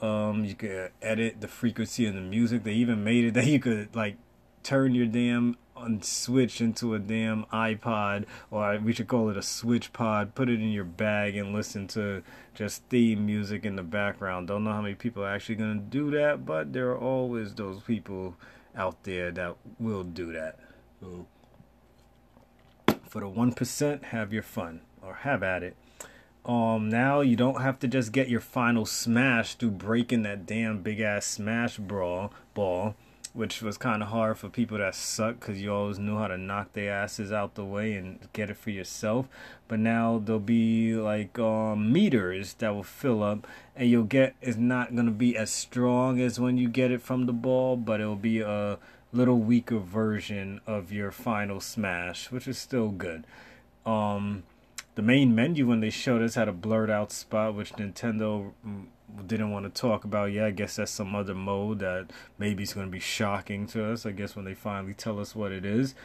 Um, 0.02 0.46
you 0.46 0.56
could 0.56 0.92
edit 1.02 1.42
the 1.42 1.48
frequency 1.48 2.06
of 2.08 2.16
the 2.16 2.22
music. 2.22 2.64
They 2.64 2.74
even 2.74 3.04
made 3.04 3.26
it 3.26 3.34
that 3.36 3.46
you 3.46 3.60
could 3.60 3.96
like 3.96 4.18
turn 4.64 4.96
your 4.96 5.06
damn 5.06 5.58
on 5.76 6.02
switch 6.02 6.62
into 6.62 6.94
a 6.94 7.00
damn 7.00 7.46
iPod, 7.46 8.26
or 8.52 8.78
we 8.80 8.94
should 8.94 9.08
call 9.08 9.30
it 9.30 9.38
a 9.38 9.42
switch 9.42 9.92
pod. 9.94 10.36
Put 10.36 10.50
it 10.50 10.62
in 10.62 10.70
your 10.70 10.84
bag 10.84 11.36
and 11.36 11.54
listen 11.54 11.88
to 11.90 12.24
just 12.54 12.84
theme 12.86 13.26
music 13.26 13.66
in 13.66 13.76
the 13.76 13.84
background. 13.84 14.48
Don't 14.48 14.64
know 14.64 14.72
how 14.72 14.82
many 14.82 14.96
people 14.96 15.24
are 15.24 15.34
actually 15.34 15.56
gonna 15.56 15.76
do 15.76 16.12
that, 16.12 16.46
but 16.46 16.74
there 16.74 16.90
are 16.92 16.98
always 16.98 17.54
those 17.54 17.82
people 17.82 18.36
out 18.76 19.04
there 19.04 19.32
that 19.32 19.56
will 19.80 20.04
do 20.04 20.32
that. 20.34 20.60
So 21.00 21.26
for 23.12 23.20
the 23.20 23.28
one 23.28 23.52
percent, 23.52 24.06
have 24.06 24.32
your 24.32 24.42
fun 24.42 24.80
or 25.02 25.16
have 25.16 25.44
at 25.44 25.64
it. 25.64 25.76
Um, 26.46 26.90
now 26.90 27.20
you 27.20 27.36
don't 27.36 27.62
have 27.62 27.78
to 27.80 27.88
just 27.88 28.14
get 28.14 28.30
your 28.30 28.40
final 28.40 28.86
smash 28.86 29.56
through 29.56 29.72
breaking 29.72 30.24
that 30.24 30.46
damn 30.46 30.82
big 30.82 31.02
ass 31.02 31.26
smash 31.26 31.78
brawl 31.78 32.32
ball 32.54 32.96
which 33.34 33.62
was 33.62 33.78
kind 33.78 34.04
of 34.04 34.10
hard 34.10 34.38
for 34.38 34.50
people 34.50 34.78
that 34.78 34.94
suck 34.94 35.40
because 35.40 35.62
you 35.62 35.74
always 35.74 35.98
knew 35.98 36.18
how 36.18 36.28
to 36.28 36.38
knock 36.38 36.74
their 36.74 36.94
asses 36.94 37.32
out 37.32 37.56
the 37.56 37.64
way 37.64 37.94
and 37.94 38.20
get 38.34 38.50
it 38.50 38.58
for 38.58 38.72
yourself. 38.72 39.28
But 39.68 39.80
now 39.80 40.22
there'll 40.24 40.40
be 40.40 40.96
like 40.96 41.40
um, 41.40 41.94
meters 41.94 42.54
that 42.56 42.76
will 42.76 42.84
fill 42.84 43.24
up, 43.24 43.48
and 43.76 43.90
you'll 43.90 44.04
get 44.04 44.36
it's 44.42 44.58
not 44.58 44.96
gonna 44.96 45.12
be 45.12 45.38
as 45.38 45.50
strong 45.50 46.20
as 46.20 46.40
when 46.40 46.58
you 46.58 46.68
get 46.68 46.92
it 46.92 47.02
from 47.02 47.26
the 47.26 47.34
ball, 47.34 47.78
but 47.78 48.02
it'll 48.02 48.16
be 48.16 48.42
a 48.42 48.78
little 49.14 49.40
weaker 49.40 49.80
version 49.80 50.62
of 50.66 50.92
your 50.92 51.12
final 51.12 51.60
smash, 51.60 52.32
which 52.32 52.48
is 52.48 52.58
still 52.58 52.90
good. 52.90 53.26
Um, 53.86 54.44
the 54.96 55.02
main 55.02 55.34
menu 55.34 55.68
when 55.68 55.80
they 55.80 55.90
showed 55.90 56.22
us 56.22 56.36
had 56.36 56.48
a 56.48 56.54
blurred 56.54 56.90
out 56.90 57.12
spot, 57.12 57.56
which 57.56 57.74
Nintendo 57.74 58.52
mm, 58.66 58.86
didn't 59.26 59.52
want 59.52 59.74
to 59.74 59.82
talk 59.82 60.04
about 60.04 60.32
Yeah, 60.32 60.46
I 60.46 60.52
guess 60.52 60.76
that's 60.76 60.92
some 60.92 61.16
other 61.16 61.34
mode 61.34 61.80
that 61.80 62.12
maybe 62.38 62.64
is 62.64 62.74
going 62.74 62.88
to 62.88 62.92
be 62.92 63.00
shocking 63.00 63.68
to 63.68 63.92
us. 63.92 64.06
I 64.06 64.12
guess 64.12 64.36
when 64.36 64.46
they 64.46 64.54
finally 64.54 64.94
tell 64.94 65.20
us 65.20 65.36
what 65.36 65.52
it 65.52 65.66
is. 65.66 65.96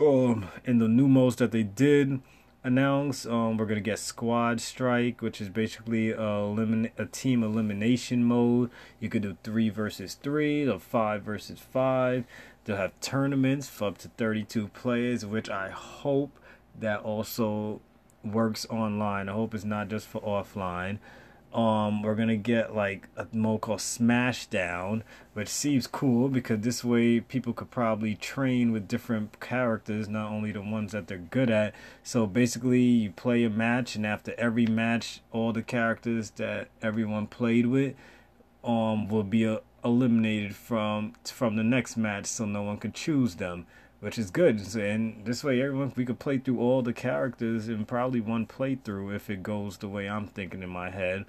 Um, 0.00 0.48
in 0.64 0.78
the 0.78 0.88
new 0.88 1.08
modes 1.08 1.36
that 1.36 1.52
they 1.52 1.62
did 1.62 2.20
announce, 2.64 3.26
um, 3.26 3.56
we're 3.56 3.66
gonna 3.66 3.80
get 3.80 3.98
Squad 3.98 4.60
Strike, 4.60 5.22
which 5.22 5.40
is 5.40 5.48
basically 5.48 6.10
a, 6.10 6.16
elimin- 6.16 6.90
a 6.98 7.06
team 7.06 7.42
elimination 7.42 8.24
mode. 8.24 8.70
You 9.00 9.08
could 9.08 9.22
do 9.22 9.36
three 9.42 9.68
versus 9.70 10.14
three, 10.14 10.68
or 10.68 10.78
five 10.78 11.22
versus 11.22 11.58
five. 11.58 12.24
They'll 12.64 12.76
have 12.76 12.98
tournaments 13.00 13.68
for 13.68 13.88
up 13.88 13.98
to 13.98 14.08
32 14.08 14.68
players, 14.68 15.24
which 15.24 15.48
I 15.48 15.70
hope 15.70 16.38
that 16.78 17.00
also 17.00 17.80
works 18.24 18.66
online. 18.68 19.28
I 19.28 19.32
hope 19.32 19.54
it's 19.54 19.64
not 19.64 19.88
just 19.88 20.06
for 20.06 20.20
offline. 20.20 20.98
Um, 21.52 22.02
we're 22.02 22.14
gonna 22.14 22.36
get 22.36 22.74
like 22.74 23.08
a 23.16 23.26
mode 23.32 23.62
called 23.62 23.80
Smashdown, 23.80 25.02
which 25.32 25.48
seems 25.48 25.86
cool 25.86 26.28
because 26.28 26.60
this 26.60 26.84
way 26.84 27.20
people 27.20 27.54
could 27.54 27.70
probably 27.70 28.14
train 28.14 28.70
with 28.70 28.86
different 28.86 29.40
characters, 29.40 30.08
not 30.08 30.30
only 30.30 30.52
the 30.52 30.60
ones 30.60 30.92
that 30.92 31.06
they're 31.06 31.18
good 31.18 31.50
at. 31.50 31.74
So 32.02 32.26
basically, 32.26 32.82
you 32.82 33.10
play 33.10 33.44
a 33.44 33.50
match, 33.50 33.96
and 33.96 34.06
after 34.06 34.34
every 34.36 34.66
match, 34.66 35.20
all 35.32 35.52
the 35.54 35.62
characters 35.62 36.30
that 36.32 36.68
everyone 36.82 37.26
played 37.26 37.66
with, 37.66 37.94
um, 38.62 39.08
will 39.08 39.22
be 39.22 39.46
uh, 39.46 39.58
eliminated 39.82 40.54
from 40.54 41.14
from 41.24 41.56
the 41.56 41.64
next 41.64 41.96
match, 41.96 42.26
so 42.26 42.44
no 42.44 42.62
one 42.62 42.76
can 42.76 42.92
choose 42.92 43.36
them 43.36 43.66
which 44.00 44.18
is 44.18 44.30
good. 44.30 44.60
And 44.76 45.24
this 45.24 45.42
way, 45.42 45.60
everyone 45.60 45.92
we 45.96 46.04
could 46.04 46.18
play 46.18 46.38
through 46.38 46.60
all 46.60 46.82
the 46.82 46.92
characters 46.92 47.68
in 47.68 47.84
probably 47.84 48.20
one 48.20 48.46
playthrough 48.46 49.14
if 49.14 49.28
it 49.28 49.42
goes 49.42 49.78
the 49.78 49.88
way 49.88 50.08
I'm 50.08 50.26
thinking 50.26 50.62
in 50.62 50.70
my 50.70 50.90
head. 50.90 51.24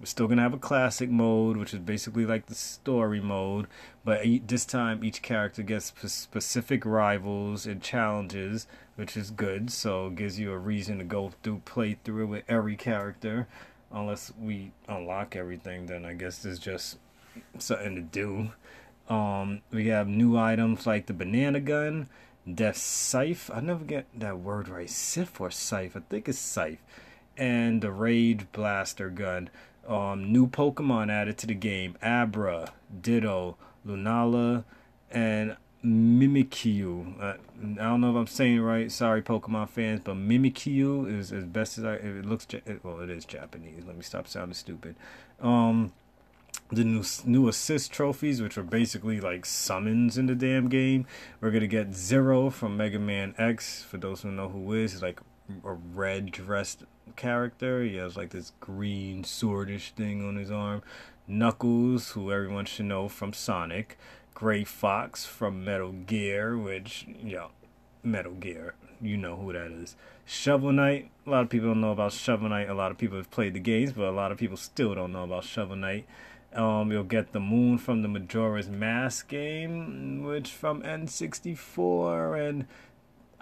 We're 0.00 0.06
still 0.06 0.26
gonna 0.26 0.42
have 0.42 0.54
a 0.54 0.58
classic 0.58 1.10
mode, 1.10 1.56
which 1.56 1.72
is 1.72 1.78
basically 1.78 2.26
like 2.26 2.46
the 2.46 2.56
story 2.56 3.20
mode, 3.20 3.68
but 4.04 4.22
this 4.46 4.64
time 4.64 5.04
each 5.04 5.22
character 5.22 5.62
gets 5.62 5.92
specific 6.06 6.84
rivals 6.84 7.66
and 7.66 7.80
challenges, 7.80 8.66
which 8.96 9.16
is 9.16 9.30
good. 9.30 9.70
So 9.70 10.08
it 10.08 10.16
gives 10.16 10.40
you 10.40 10.50
a 10.50 10.58
reason 10.58 10.98
to 10.98 11.04
go 11.04 11.32
through 11.42 11.62
play 11.64 11.98
through 12.02 12.26
with 12.26 12.44
every 12.48 12.74
character. 12.74 13.46
Unless 13.92 14.32
we 14.40 14.72
unlock 14.88 15.36
everything, 15.36 15.86
then 15.86 16.04
I 16.04 16.14
guess 16.14 16.38
there's 16.38 16.58
just 16.58 16.98
something 17.58 17.94
to 17.94 18.00
do. 18.00 18.52
Um, 19.08 19.62
we 19.70 19.88
have 19.88 20.08
new 20.08 20.38
items 20.38 20.86
like 20.86 21.06
the 21.06 21.12
banana 21.12 21.60
gun, 21.60 22.08
Death 22.52 22.76
Scythe. 22.76 23.50
I 23.52 23.60
never 23.60 23.84
get 23.84 24.06
that 24.14 24.38
word 24.38 24.68
right. 24.68 24.88
Sif 24.88 25.40
or 25.40 25.50
Scythe? 25.50 25.96
I 25.96 26.00
think 26.08 26.28
it's 26.28 26.38
Scythe. 26.38 26.82
And 27.36 27.82
the 27.82 27.90
Rage 27.90 28.46
Blaster 28.52 29.10
gun. 29.10 29.50
Um, 29.86 30.32
new 30.32 30.46
Pokemon 30.46 31.10
added 31.10 31.38
to 31.38 31.46
the 31.46 31.54
game: 31.54 31.96
Abra, 32.02 32.72
Ditto, 33.00 33.56
Lunala, 33.86 34.64
and 35.10 35.56
Mimikyu. 35.84 37.20
Uh, 37.20 37.36
I 37.80 37.84
don't 37.84 38.00
know 38.00 38.10
if 38.10 38.16
I'm 38.16 38.26
saying 38.26 38.60
right. 38.60 38.90
Sorry, 38.92 39.22
Pokemon 39.22 39.68
fans, 39.68 40.00
but 40.04 40.14
Mimikyu 40.14 41.12
is 41.12 41.32
as 41.32 41.44
best 41.44 41.78
as 41.78 41.84
I. 41.84 41.94
It 41.94 42.24
looks. 42.24 42.46
Well, 42.82 43.00
it 43.00 43.10
is 43.10 43.24
Japanese. 43.24 43.82
Let 43.84 43.96
me 43.96 44.02
stop 44.02 44.28
sounding 44.28 44.54
stupid. 44.54 44.94
Um, 45.40 45.92
the 46.72 46.84
new 46.84 47.04
new 47.24 47.48
assist 47.48 47.92
trophies, 47.92 48.40
which 48.40 48.56
are 48.56 48.62
basically 48.62 49.20
like 49.20 49.44
summons 49.44 50.16
in 50.16 50.26
the 50.26 50.34
damn 50.34 50.68
game. 50.68 51.06
We're 51.40 51.50
gonna 51.50 51.66
get 51.66 51.94
Zero 51.94 52.48
from 52.48 52.76
Mega 52.76 52.98
Man 52.98 53.34
X. 53.36 53.82
For 53.82 53.98
those 53.98 54.22
who 54.22 54.32
know 54.32 54.48
who 54.48 54.72
is, 54.72 54.92
he's 54.92 55.02
like 55.02 55.20
a 55.64 55.72
red 55.72 56.32
dressed 56.32 56.84
character. 57.14 57.82
He 57.82 57.96
has 57.96 58.16
like 58.16 58.30
this 58.30 58.52
green 58.60 59.22
swordish 59.22 59.90
thing 59.90 60.26
on 60.26 60.36
his 60.36 60.50
arm. 60.50 60.82
Knuckles, 61.28 62.12
who 62.12 62.32
everyone 62.32 62.64
should 62.64 62.86
know 62.86 63.08
from 63.08 63.32
Sonic. 63.32 63.98
Gray 64.34 64.64
Fox 64.64 65.26
from 65.26 65.64
Metal 65.64 65.92
Gear, 65.92 66.56
which 66.56 67.06
yeah, 67.22 67.48
Metal 68.02 68.32
Gear. 68.32 68.74
You 69.00 69.16
know 69.16 69.36
who 69.36 69.52
that 69.52 69.70
is. 69.70 69.94
Shovel 70.24 70.72
Knight. 70.72 71.10
A 71.26 71.30
lot 71.30 71.42
of 71.42 71.50
people 71.50 71.68
don't 71.68 71.80
know 71.80 71.92
about 71.92 72.12
Shovel 72.12 72.48
Knight. 72.48 72.70
A 72.70 72.74
lot 72.74 72.90
of 72.90 72.98
people 72.98 73.18
have 73.18 73.30
played 73.30 73.52
the 73.52 73.60
games, 73.60 73.92
but 73.92 74.04
a 74.04 74.10
lot 74.10 74.32
of 74.32 74.38
people 74.38 74.56
still 74.56 74.94
don't 74.94 75.12
know 75.12 75.24
about 75.24 75.44
Shovel 75.44 75.76
Knight. 75.76 76.06
Um, 76.54 76.92
you'll 76.92 77.04
get 77.04 77.32
the 77.32 77.40
moon 77.40 77.78
from 77.78 78.02
the 78.02 78.08
Majora's 78.08 78.68
Mask 78.68 79.28
game, 79.28 80.22
which 80.22 80.50
from 80.50 80.82
N64, 80.82 82.48
and 82.48 82.66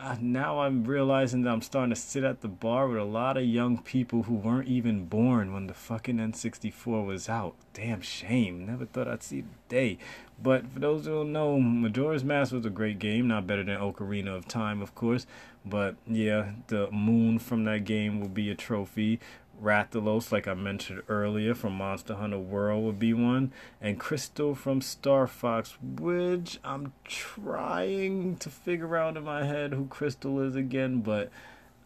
uh, 0.03 0.17
now 0.19 0.61
I'm 0.61 0.85
realizing 0.85 1.43
that 1.43 1.51
I'm 1.51 1.61
starting 1.61 1.91
to 1.91 2.01
sit 2.01 2.25
at 2.25 2.41
the 2.41 2.49
bar 2.49 2.89
with 2.89 2.99
a 2.99 3.05
lot 3.05 3.37
of 3.37 3.45
young 3.45 3.79
people 3.79 4.23
who 4.23 4.35
weren't 4.35 4.69
even 4.69 5.05
born 5.05 5.53
when 5.53 5.67
the 5.67 5.75
fucking 5.75 6.17
N64 6.17 7.05
was 7.05 7.29
out. 7.29 7.55
Damn 7.75 8.01
shame. 8.01 8.65
Never 8.65 8.87
thought 8.87 9.09
I'd 9.09 9.23
see 9.23 9.43
the 9.43 9.49
day. 9.69 9.99
But 10.43 10.67
for 10.73 10.79
those 10.79 11.05
who 11.05 11.17
don't 11.17 11.33
know, 11.33 11.61
Majora's 11.61 12.25
Mask 12.25 12.53
was 12.53 12.65
a 12.65 12.71
great 12.71 12.99
game. 12.99 13.29
Not 13.29 13.47
better 13.47 13.63
than 13.63 13.77
Ocarina 13.77 14.35
of 14.35 14.49
Time, 14.49 14.81
of 14.81 14.95
course. 14.95 15.27
But 15.67 15.97
yeah, 16.07 16.53
the 16.69 16.91
moon 16.91 17.39
from 17.39 17.65
that 17.65 17.85
game 17.85 18.21
will 18.21 18.29
be 18.29 18.51
a 18.51 18.55
trophy. 18.55 19.21
Rathalos, 19.63 20.33
like 20.33 20.49
I 20.49 20.55
mentioned 20.55 21.03
earlier, 21.09 21.55
from 21.55 21.75
Monster 21.75 22.15
Hunter 22.15 22.39
World 22.39 22.85
would 22.85 22.99
be 22.99 23.13
one, 23.13 23.53
and 23.81 24.01
Krystal 24.01 24.57
from 24.57 24.81
Star 24.81 25.27
Fox, 25.27 25.77
which 25.83 26.59
I'm 26.65 26.93
trying 27.05 28.37
to 28.37 28.49
figure 28.49 28.97
out 28.97 29.17
in 29.17 29.25
my 29.25 29.45
head 29.45 29.73
who 29.73 29.85
Krystal 29.87 30.45
is 30.47 30.57
again, 30.57 31.01
but 31.01 31.31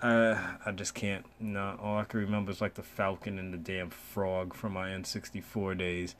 I 0.02 0.56
I 0.64 0.72
just 0.72 0.94
can't. 0.94 1.24
No, 1.40 1.78
all 1.82 1.98
I 1.98 2.04
can 2.04 2.20
remember 2.20 2.52
is 2.52 2.60
like 2.60 2.74
the 2.74 2.82
Falcon 2.82 3.38
and 3.38 3.52
the 3.52 3.58
damn 3.58 3.90
frog 3.90 4.54
from 4.54 4.74
my 4.74 4.90
N64 4.90 5.78
days. 5.78 6.14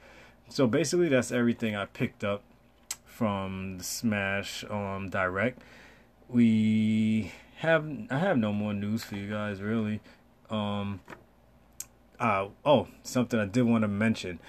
So 0.49 0.67
basically, 0.67 1.09
that's 1.09 1.31
everything 1.31 1.77
I 1.77 1.87
picked 1.87 2.25
up 2.25 2.43
from 3.05 3.79
the 3.79 3.85
Smash 3.85 4.65
um 4.71 5.11
Direct. 5.11 5.61
We 6.29 7.33
have 7.59 7.87
I 8.11 8.19
have 8.19 8.39
no 8.39 8.53
more 8.53 8.73
news 8.75 9.05
for 9.05 9.17
you 9.17 9.31
guys 9.31 9.61
really. 9.61 10.01
Um. 10.51 11.01
Uh, 12.25 12.49
oh, 12.65 12.89
something 13.03 13.39
I 13.39 13.45
did 13.45 13.65
want 13.65 13.83
to 13.83 13.89
mention 13.89 14.41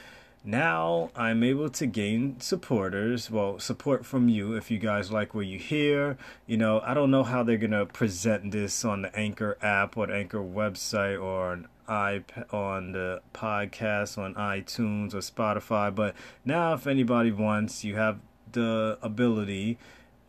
now 0.46 1.10
I'm 1.16 1.44
able 1.44 1.70
to 1.70 1.88
gain 1.88 2.40
supporters. 2.40 3.32
Well, 3.32 3.60
support 3.60 4.06
from 4.06 4.30
you 4.30 4.54
if 4.54 4.70
you 4.70 4.78
guys 4.78 5.12
like 5.12 5.34
what 5.34 5.48
you 5.48 5.58
hear. 5.58 6.18
You 6.46 6.58
know, 6.58 6.82
I 6.82 6.94
don't 6.94 7.10
know 7.10 7.24
how 7.24 7.42
they're 7.44 7.58
gonna 7.58 7.86
present 7.86 8.52
this 8.52 8.86
on 8.86 9.02
the 9.02 9.16
Anchor 9.16 9.58
app 9.62 9.98
or 9.98 10.12
Anchor 10.12 10.40
website 10.40 11.22
or 11.22 11.52
on 11.52 11.68
iP- 11.90 12.54
on 12.54 12.92
the 12.92 13.22
podcast 13.34 14.18
on 14.18 14.36
iTunes 14.36 15.14
or 15.14 15.20
Spotify. 15.20 15.94
But 15.94 16.16
now, 16.46 16.74
if 16.76 16.86
anybody 16.86 17.32
wants, 17.32 17.84
you 17.84 17.96
have 17.96 18.20
the 18.52 19.00
ability, 19.02 19.80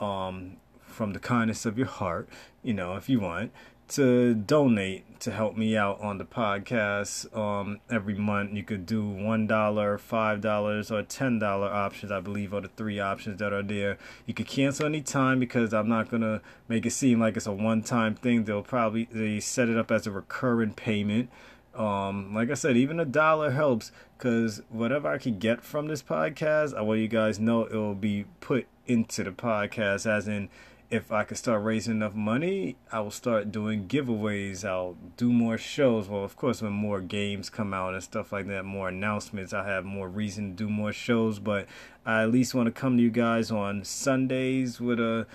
um, 0.01 0.57
from 0.87 1.13
the 1.13 1.21
kindness 1.21 1.67
of 1.67 1.77
your 1.77 1.87
heart, 1.87 2.27
you 2.63 2.73
know, 2.73 2.97
if 2.97 3.09
you 3.11 3.21
want, 3.21 3.53
to 3.89 4.35
donate 4.35 5.21
to 5.21 5.31
help 5.31 5.57
me 5.57 5.77
out 5.77 6.01
on 6.01 6.19
the 6.19 6.25
podcast 6.25 7.35
um, 7.37 7.81
every 7.91 8.15
month. 8.15 8.53
You 8.55 8.63
could 8.63 8.87
do 8.87 9.03
$1, 9.03 9.49
$5, 9.49 10.91
or 10.91 11.03
$10 11.03 11.43
options, 11.43 12.13
I 12.13 12.21
believe, 12.21 12.53
are 12.53 12.61
the 12.61 12.69
three 12.69 13.01
options 13.01 13.39
that 13.39 13.53
are 13.53 13.63
there. 13.63 13.99
You 14.27 14.35
could 14.35 14.47
cancel 14.47 14.87
anytime 14.87 15.41
because 15.41 15.73
I'm 15.73 15.89
not 15.89 16.11
going 16.11 16.23
to 16.23 16.41
make 16.69 16.85
it 16.87 16.91
seem 16.91 17.21
like 17.21 17.37
it's 17.37 17.47
a 17.47 17.53
one 17.53 17.83
time 17.83 18.15
thing. 18.15 18.45
They'll 18.45 18.63
probably 18.63 19.09
they 19.11 19.41
set 19.41 19.69
it 19.69 19.77
up 19.77 19.91
as 19.91 20.07
a 20.07 20.11
recurring 20.11 20.75
payment. 20.75 21.31
Um, 21.75 22.35
like 22.35 22.51
I 22.51 22.55
said, 22.55 22.77
even 22.77 22.99
a 22.99 23.05
dollar 23.05 23.51
helps 23.51 23.93
because 24.17 24.63
whatever 24.71 25.09
I 25.09 25.19
can 25.19 25.39
get 25.39 25.63
from 25.63 25.89
this 25.89 26.03
podcast, 26.03 26.75
I 26.75 26.81
want 26.81 27.01
you 27.01 27.09
guys 27.09 27.39
know 27.39 27.65
it 27.65 27.75
will 27.75 27.95
be 27.95 28.25
put 28.41 28.67
into 28.87 29.25
the 29.25 29.31
podcast, 29.31 30.07
as 30.07 30.27
in 30.27 30.49
if 30.91 31.11
I 31.11 31.25
could 31.25 31.37
start 31.37 31.65
raising 31.65 31.95
enough 31.97 32.15
money, 32.15 32.77
I 32.93 33.01
will 33.01 33.11
start 33.11 33.51
doing 33.51 33.89
giveaways. 33.89 34.65
I'll 34.65 34.97
do 35.17 35.33
more 35.33 35.59
shows. 35.59 36.09
Well, 36.09 36.23
of 36.23 36.37
course, 36.37 36.63
when 36.63 36.73
more 36.73 37.01
games 37.01 37.51
come 37.51 37.75
out 37.75 37.95
and 37.95 38.03
stuff 38.03 38.33
like 38.33 38.47
that, 38.47 38.65
more 38.65 38.89
announcements, 38.89 39.53
I 39.53 39.67
have 39.67 39.85
more 39.85 40.09
reason 40.09 40.51
to 40.51 40.65
do 40.65 40.71
more 40.71 40.93
shows. 40.93 41.39
But 41.39 41.67
I 42.05 42.23
at 42.23 42.31
least 42.31 42.55
want 42.55 42.67
to 42.67 42.73
come 42.73 42.97
to 42.97 43.03
you 43.03 43.11
guys 43.11 43.51
on 43.51 43.85
Sundays 43.85 44.81
with 44.81 45.01
a 45.01 45.27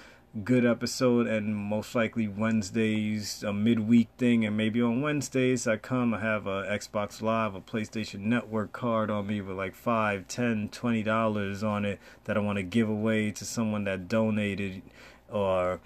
good 0.45 0.65
episode 0.65 1.27
and 1.27 1.53
most 1.53 1.93
likely 1.93 2.25
Wednesdays 2.25 3.43
a 3.43 3.51
midweek 3.51 4.07
thing 4.17 4.45
and 4.45 4.55
maybe 4.55 4.81
on 4.81 5.01
Wednesdays 5.01 5.67
I 5.67 5.75
come 5.75 6.13
I 6.13 6.21
have 6.21 6.47
a 6.47 6.63
Xbox 6.63 7.21
Live 7.21 7.53
a 7.53 7.59
PlayStation 7.59 8.21
Network 8.21 8.71
card 8.71 9.11
on 9.11 9.27
me 9.27 9.41
with 9.41 9.57
like 9.57 9.75
five, 9.75 10.29
ten, 10.29 10.69
twenty 10.69 11.03
dollars 11.03 11.63
on 11.63 11.83
it 11.83 11.99
that 12.23 12.37
I 12.37 12.39
want 12.39 12.57
to 12.57 12.63
give 12.63 12.87
away 12.87 13.31
to 13.31 13.43
someone 13.43 13.83
that 13.83 14.07
donated 14.07 14.81
or 15.29 15.81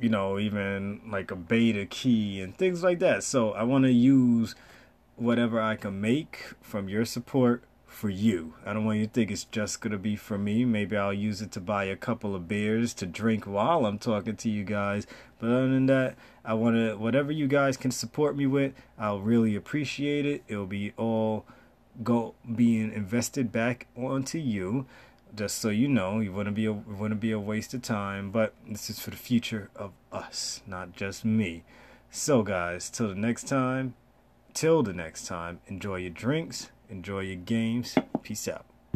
you 0.00 0.08
know 0.08 0.38
even 0.38 1.02
like 1.10 1.30
a 1.30 1.36
beta 1.36 1.84
key 1.84 2.40
and 2.40 2.56
things 2.56 2.82
like 2.82 2.98
that. 3.00 3.22
So 3.22 3.50
i 3.52 3.62
want 3.62 3.84
to 3.84 3.92
use 3.92 4.54
whatever 5.16 5.60
i 5.60 5.76
can 5.76 6.00
make 6.00 6.54
from 6.62 6.88
your 6.88 7.04
support 7.04 7.62
for 7.92 8.08
you. 8.08 8.54
I 8.64 8.72
don't 8.72 8.84
want 8.84 8.98
you 8.98 9.06
to 9.06 9.12
think 9.12 9.30
it's 9.30 9.44
just 9.44 9.80
going 9.80 9.92
to 9.92 9.98
be 9.98 10.16
for 10.16 10.38
me. 10.38 10.64
Maybe 10.64 10.96
i'll 10.96 11.12
use 11.12 11.42
it 11.42 11.52
to 11.52 11.60
buy 11.60 11.84
a 11.84 11.96
couple 11.96 12.34
of 12.34 12.48
beers 12.48 12.94
to 12.94 13.06
drink 13.06 13.44
while 13.44 13.86
i'm 13.86 13.98
talking 13.98 14.36
to 14.36 14.50
you 14.50 14.64
guys. 14.64 15.06
But 15.38 15.50
other 15.50 15.68
than 15.68 15.86
that 15.86 16.16
i 16.44 16.54
want 16.54 16.76
to 16.76 16.96
whatever 16.96 17.30
you 17.30 17.46
guys 17.46 17.76
can 17.76 17.90
support 17.90 18.36
me 18.36 18.46
with 18.46 18.72
i'll 18.98 19.20
really 19.20 19.54
appreciate 19.54 20.26
it. 20.26 20.42
It'll 20.48 20.66
be 20.66 20.92
all 20.96 21.44
go 22.02 22.34
being 22.54 22.92
invested 22.92 23.52
back 23.52 23.86
onto 23.96 24.38
you. 24.38 24.86
Just 25.34 25.58
so 25.58 25.70
you 25.70 25.88
know, 25.88 26.20
it 26.20 26.28
wouldn't 26.28 26.56
be 26.56 26.66
a 26.66 26.72
wouldn't 26.72 27.20
be 27.20 27.32
a 27.32 27.40
waste 27.40 27.72
of 27.72 27.82
time. 27.82 28.30
But 28.30 28.54
this 28.68 28.90
is 28.90 28.98
for 28.98 29.10
the 29.10 29.16
future 29.16 29.70
of 29.74 29.92
us, 30.12 30.60
not 30.66 30.92
just 30.94 31.24
me. 31.24 31.64
So, 32.10 32.42
guys, 32.42 32.90
till 32.90 33.08
the 33.08 33.14
next 33.14 33.48
time, 33.48 33.94
till 34.52 34.82
the 34.82 34.92
next 34.92 35.26
time, 35.26 35.60
enjoy 35.66 35.96
your 35.96 36.10
drinks, 36.10 36.68
enjoy 36.92 37.20
your 37.20 37.36
games. 37.36 37.96
Peace 38.22 38.46
out. 38.46 38.71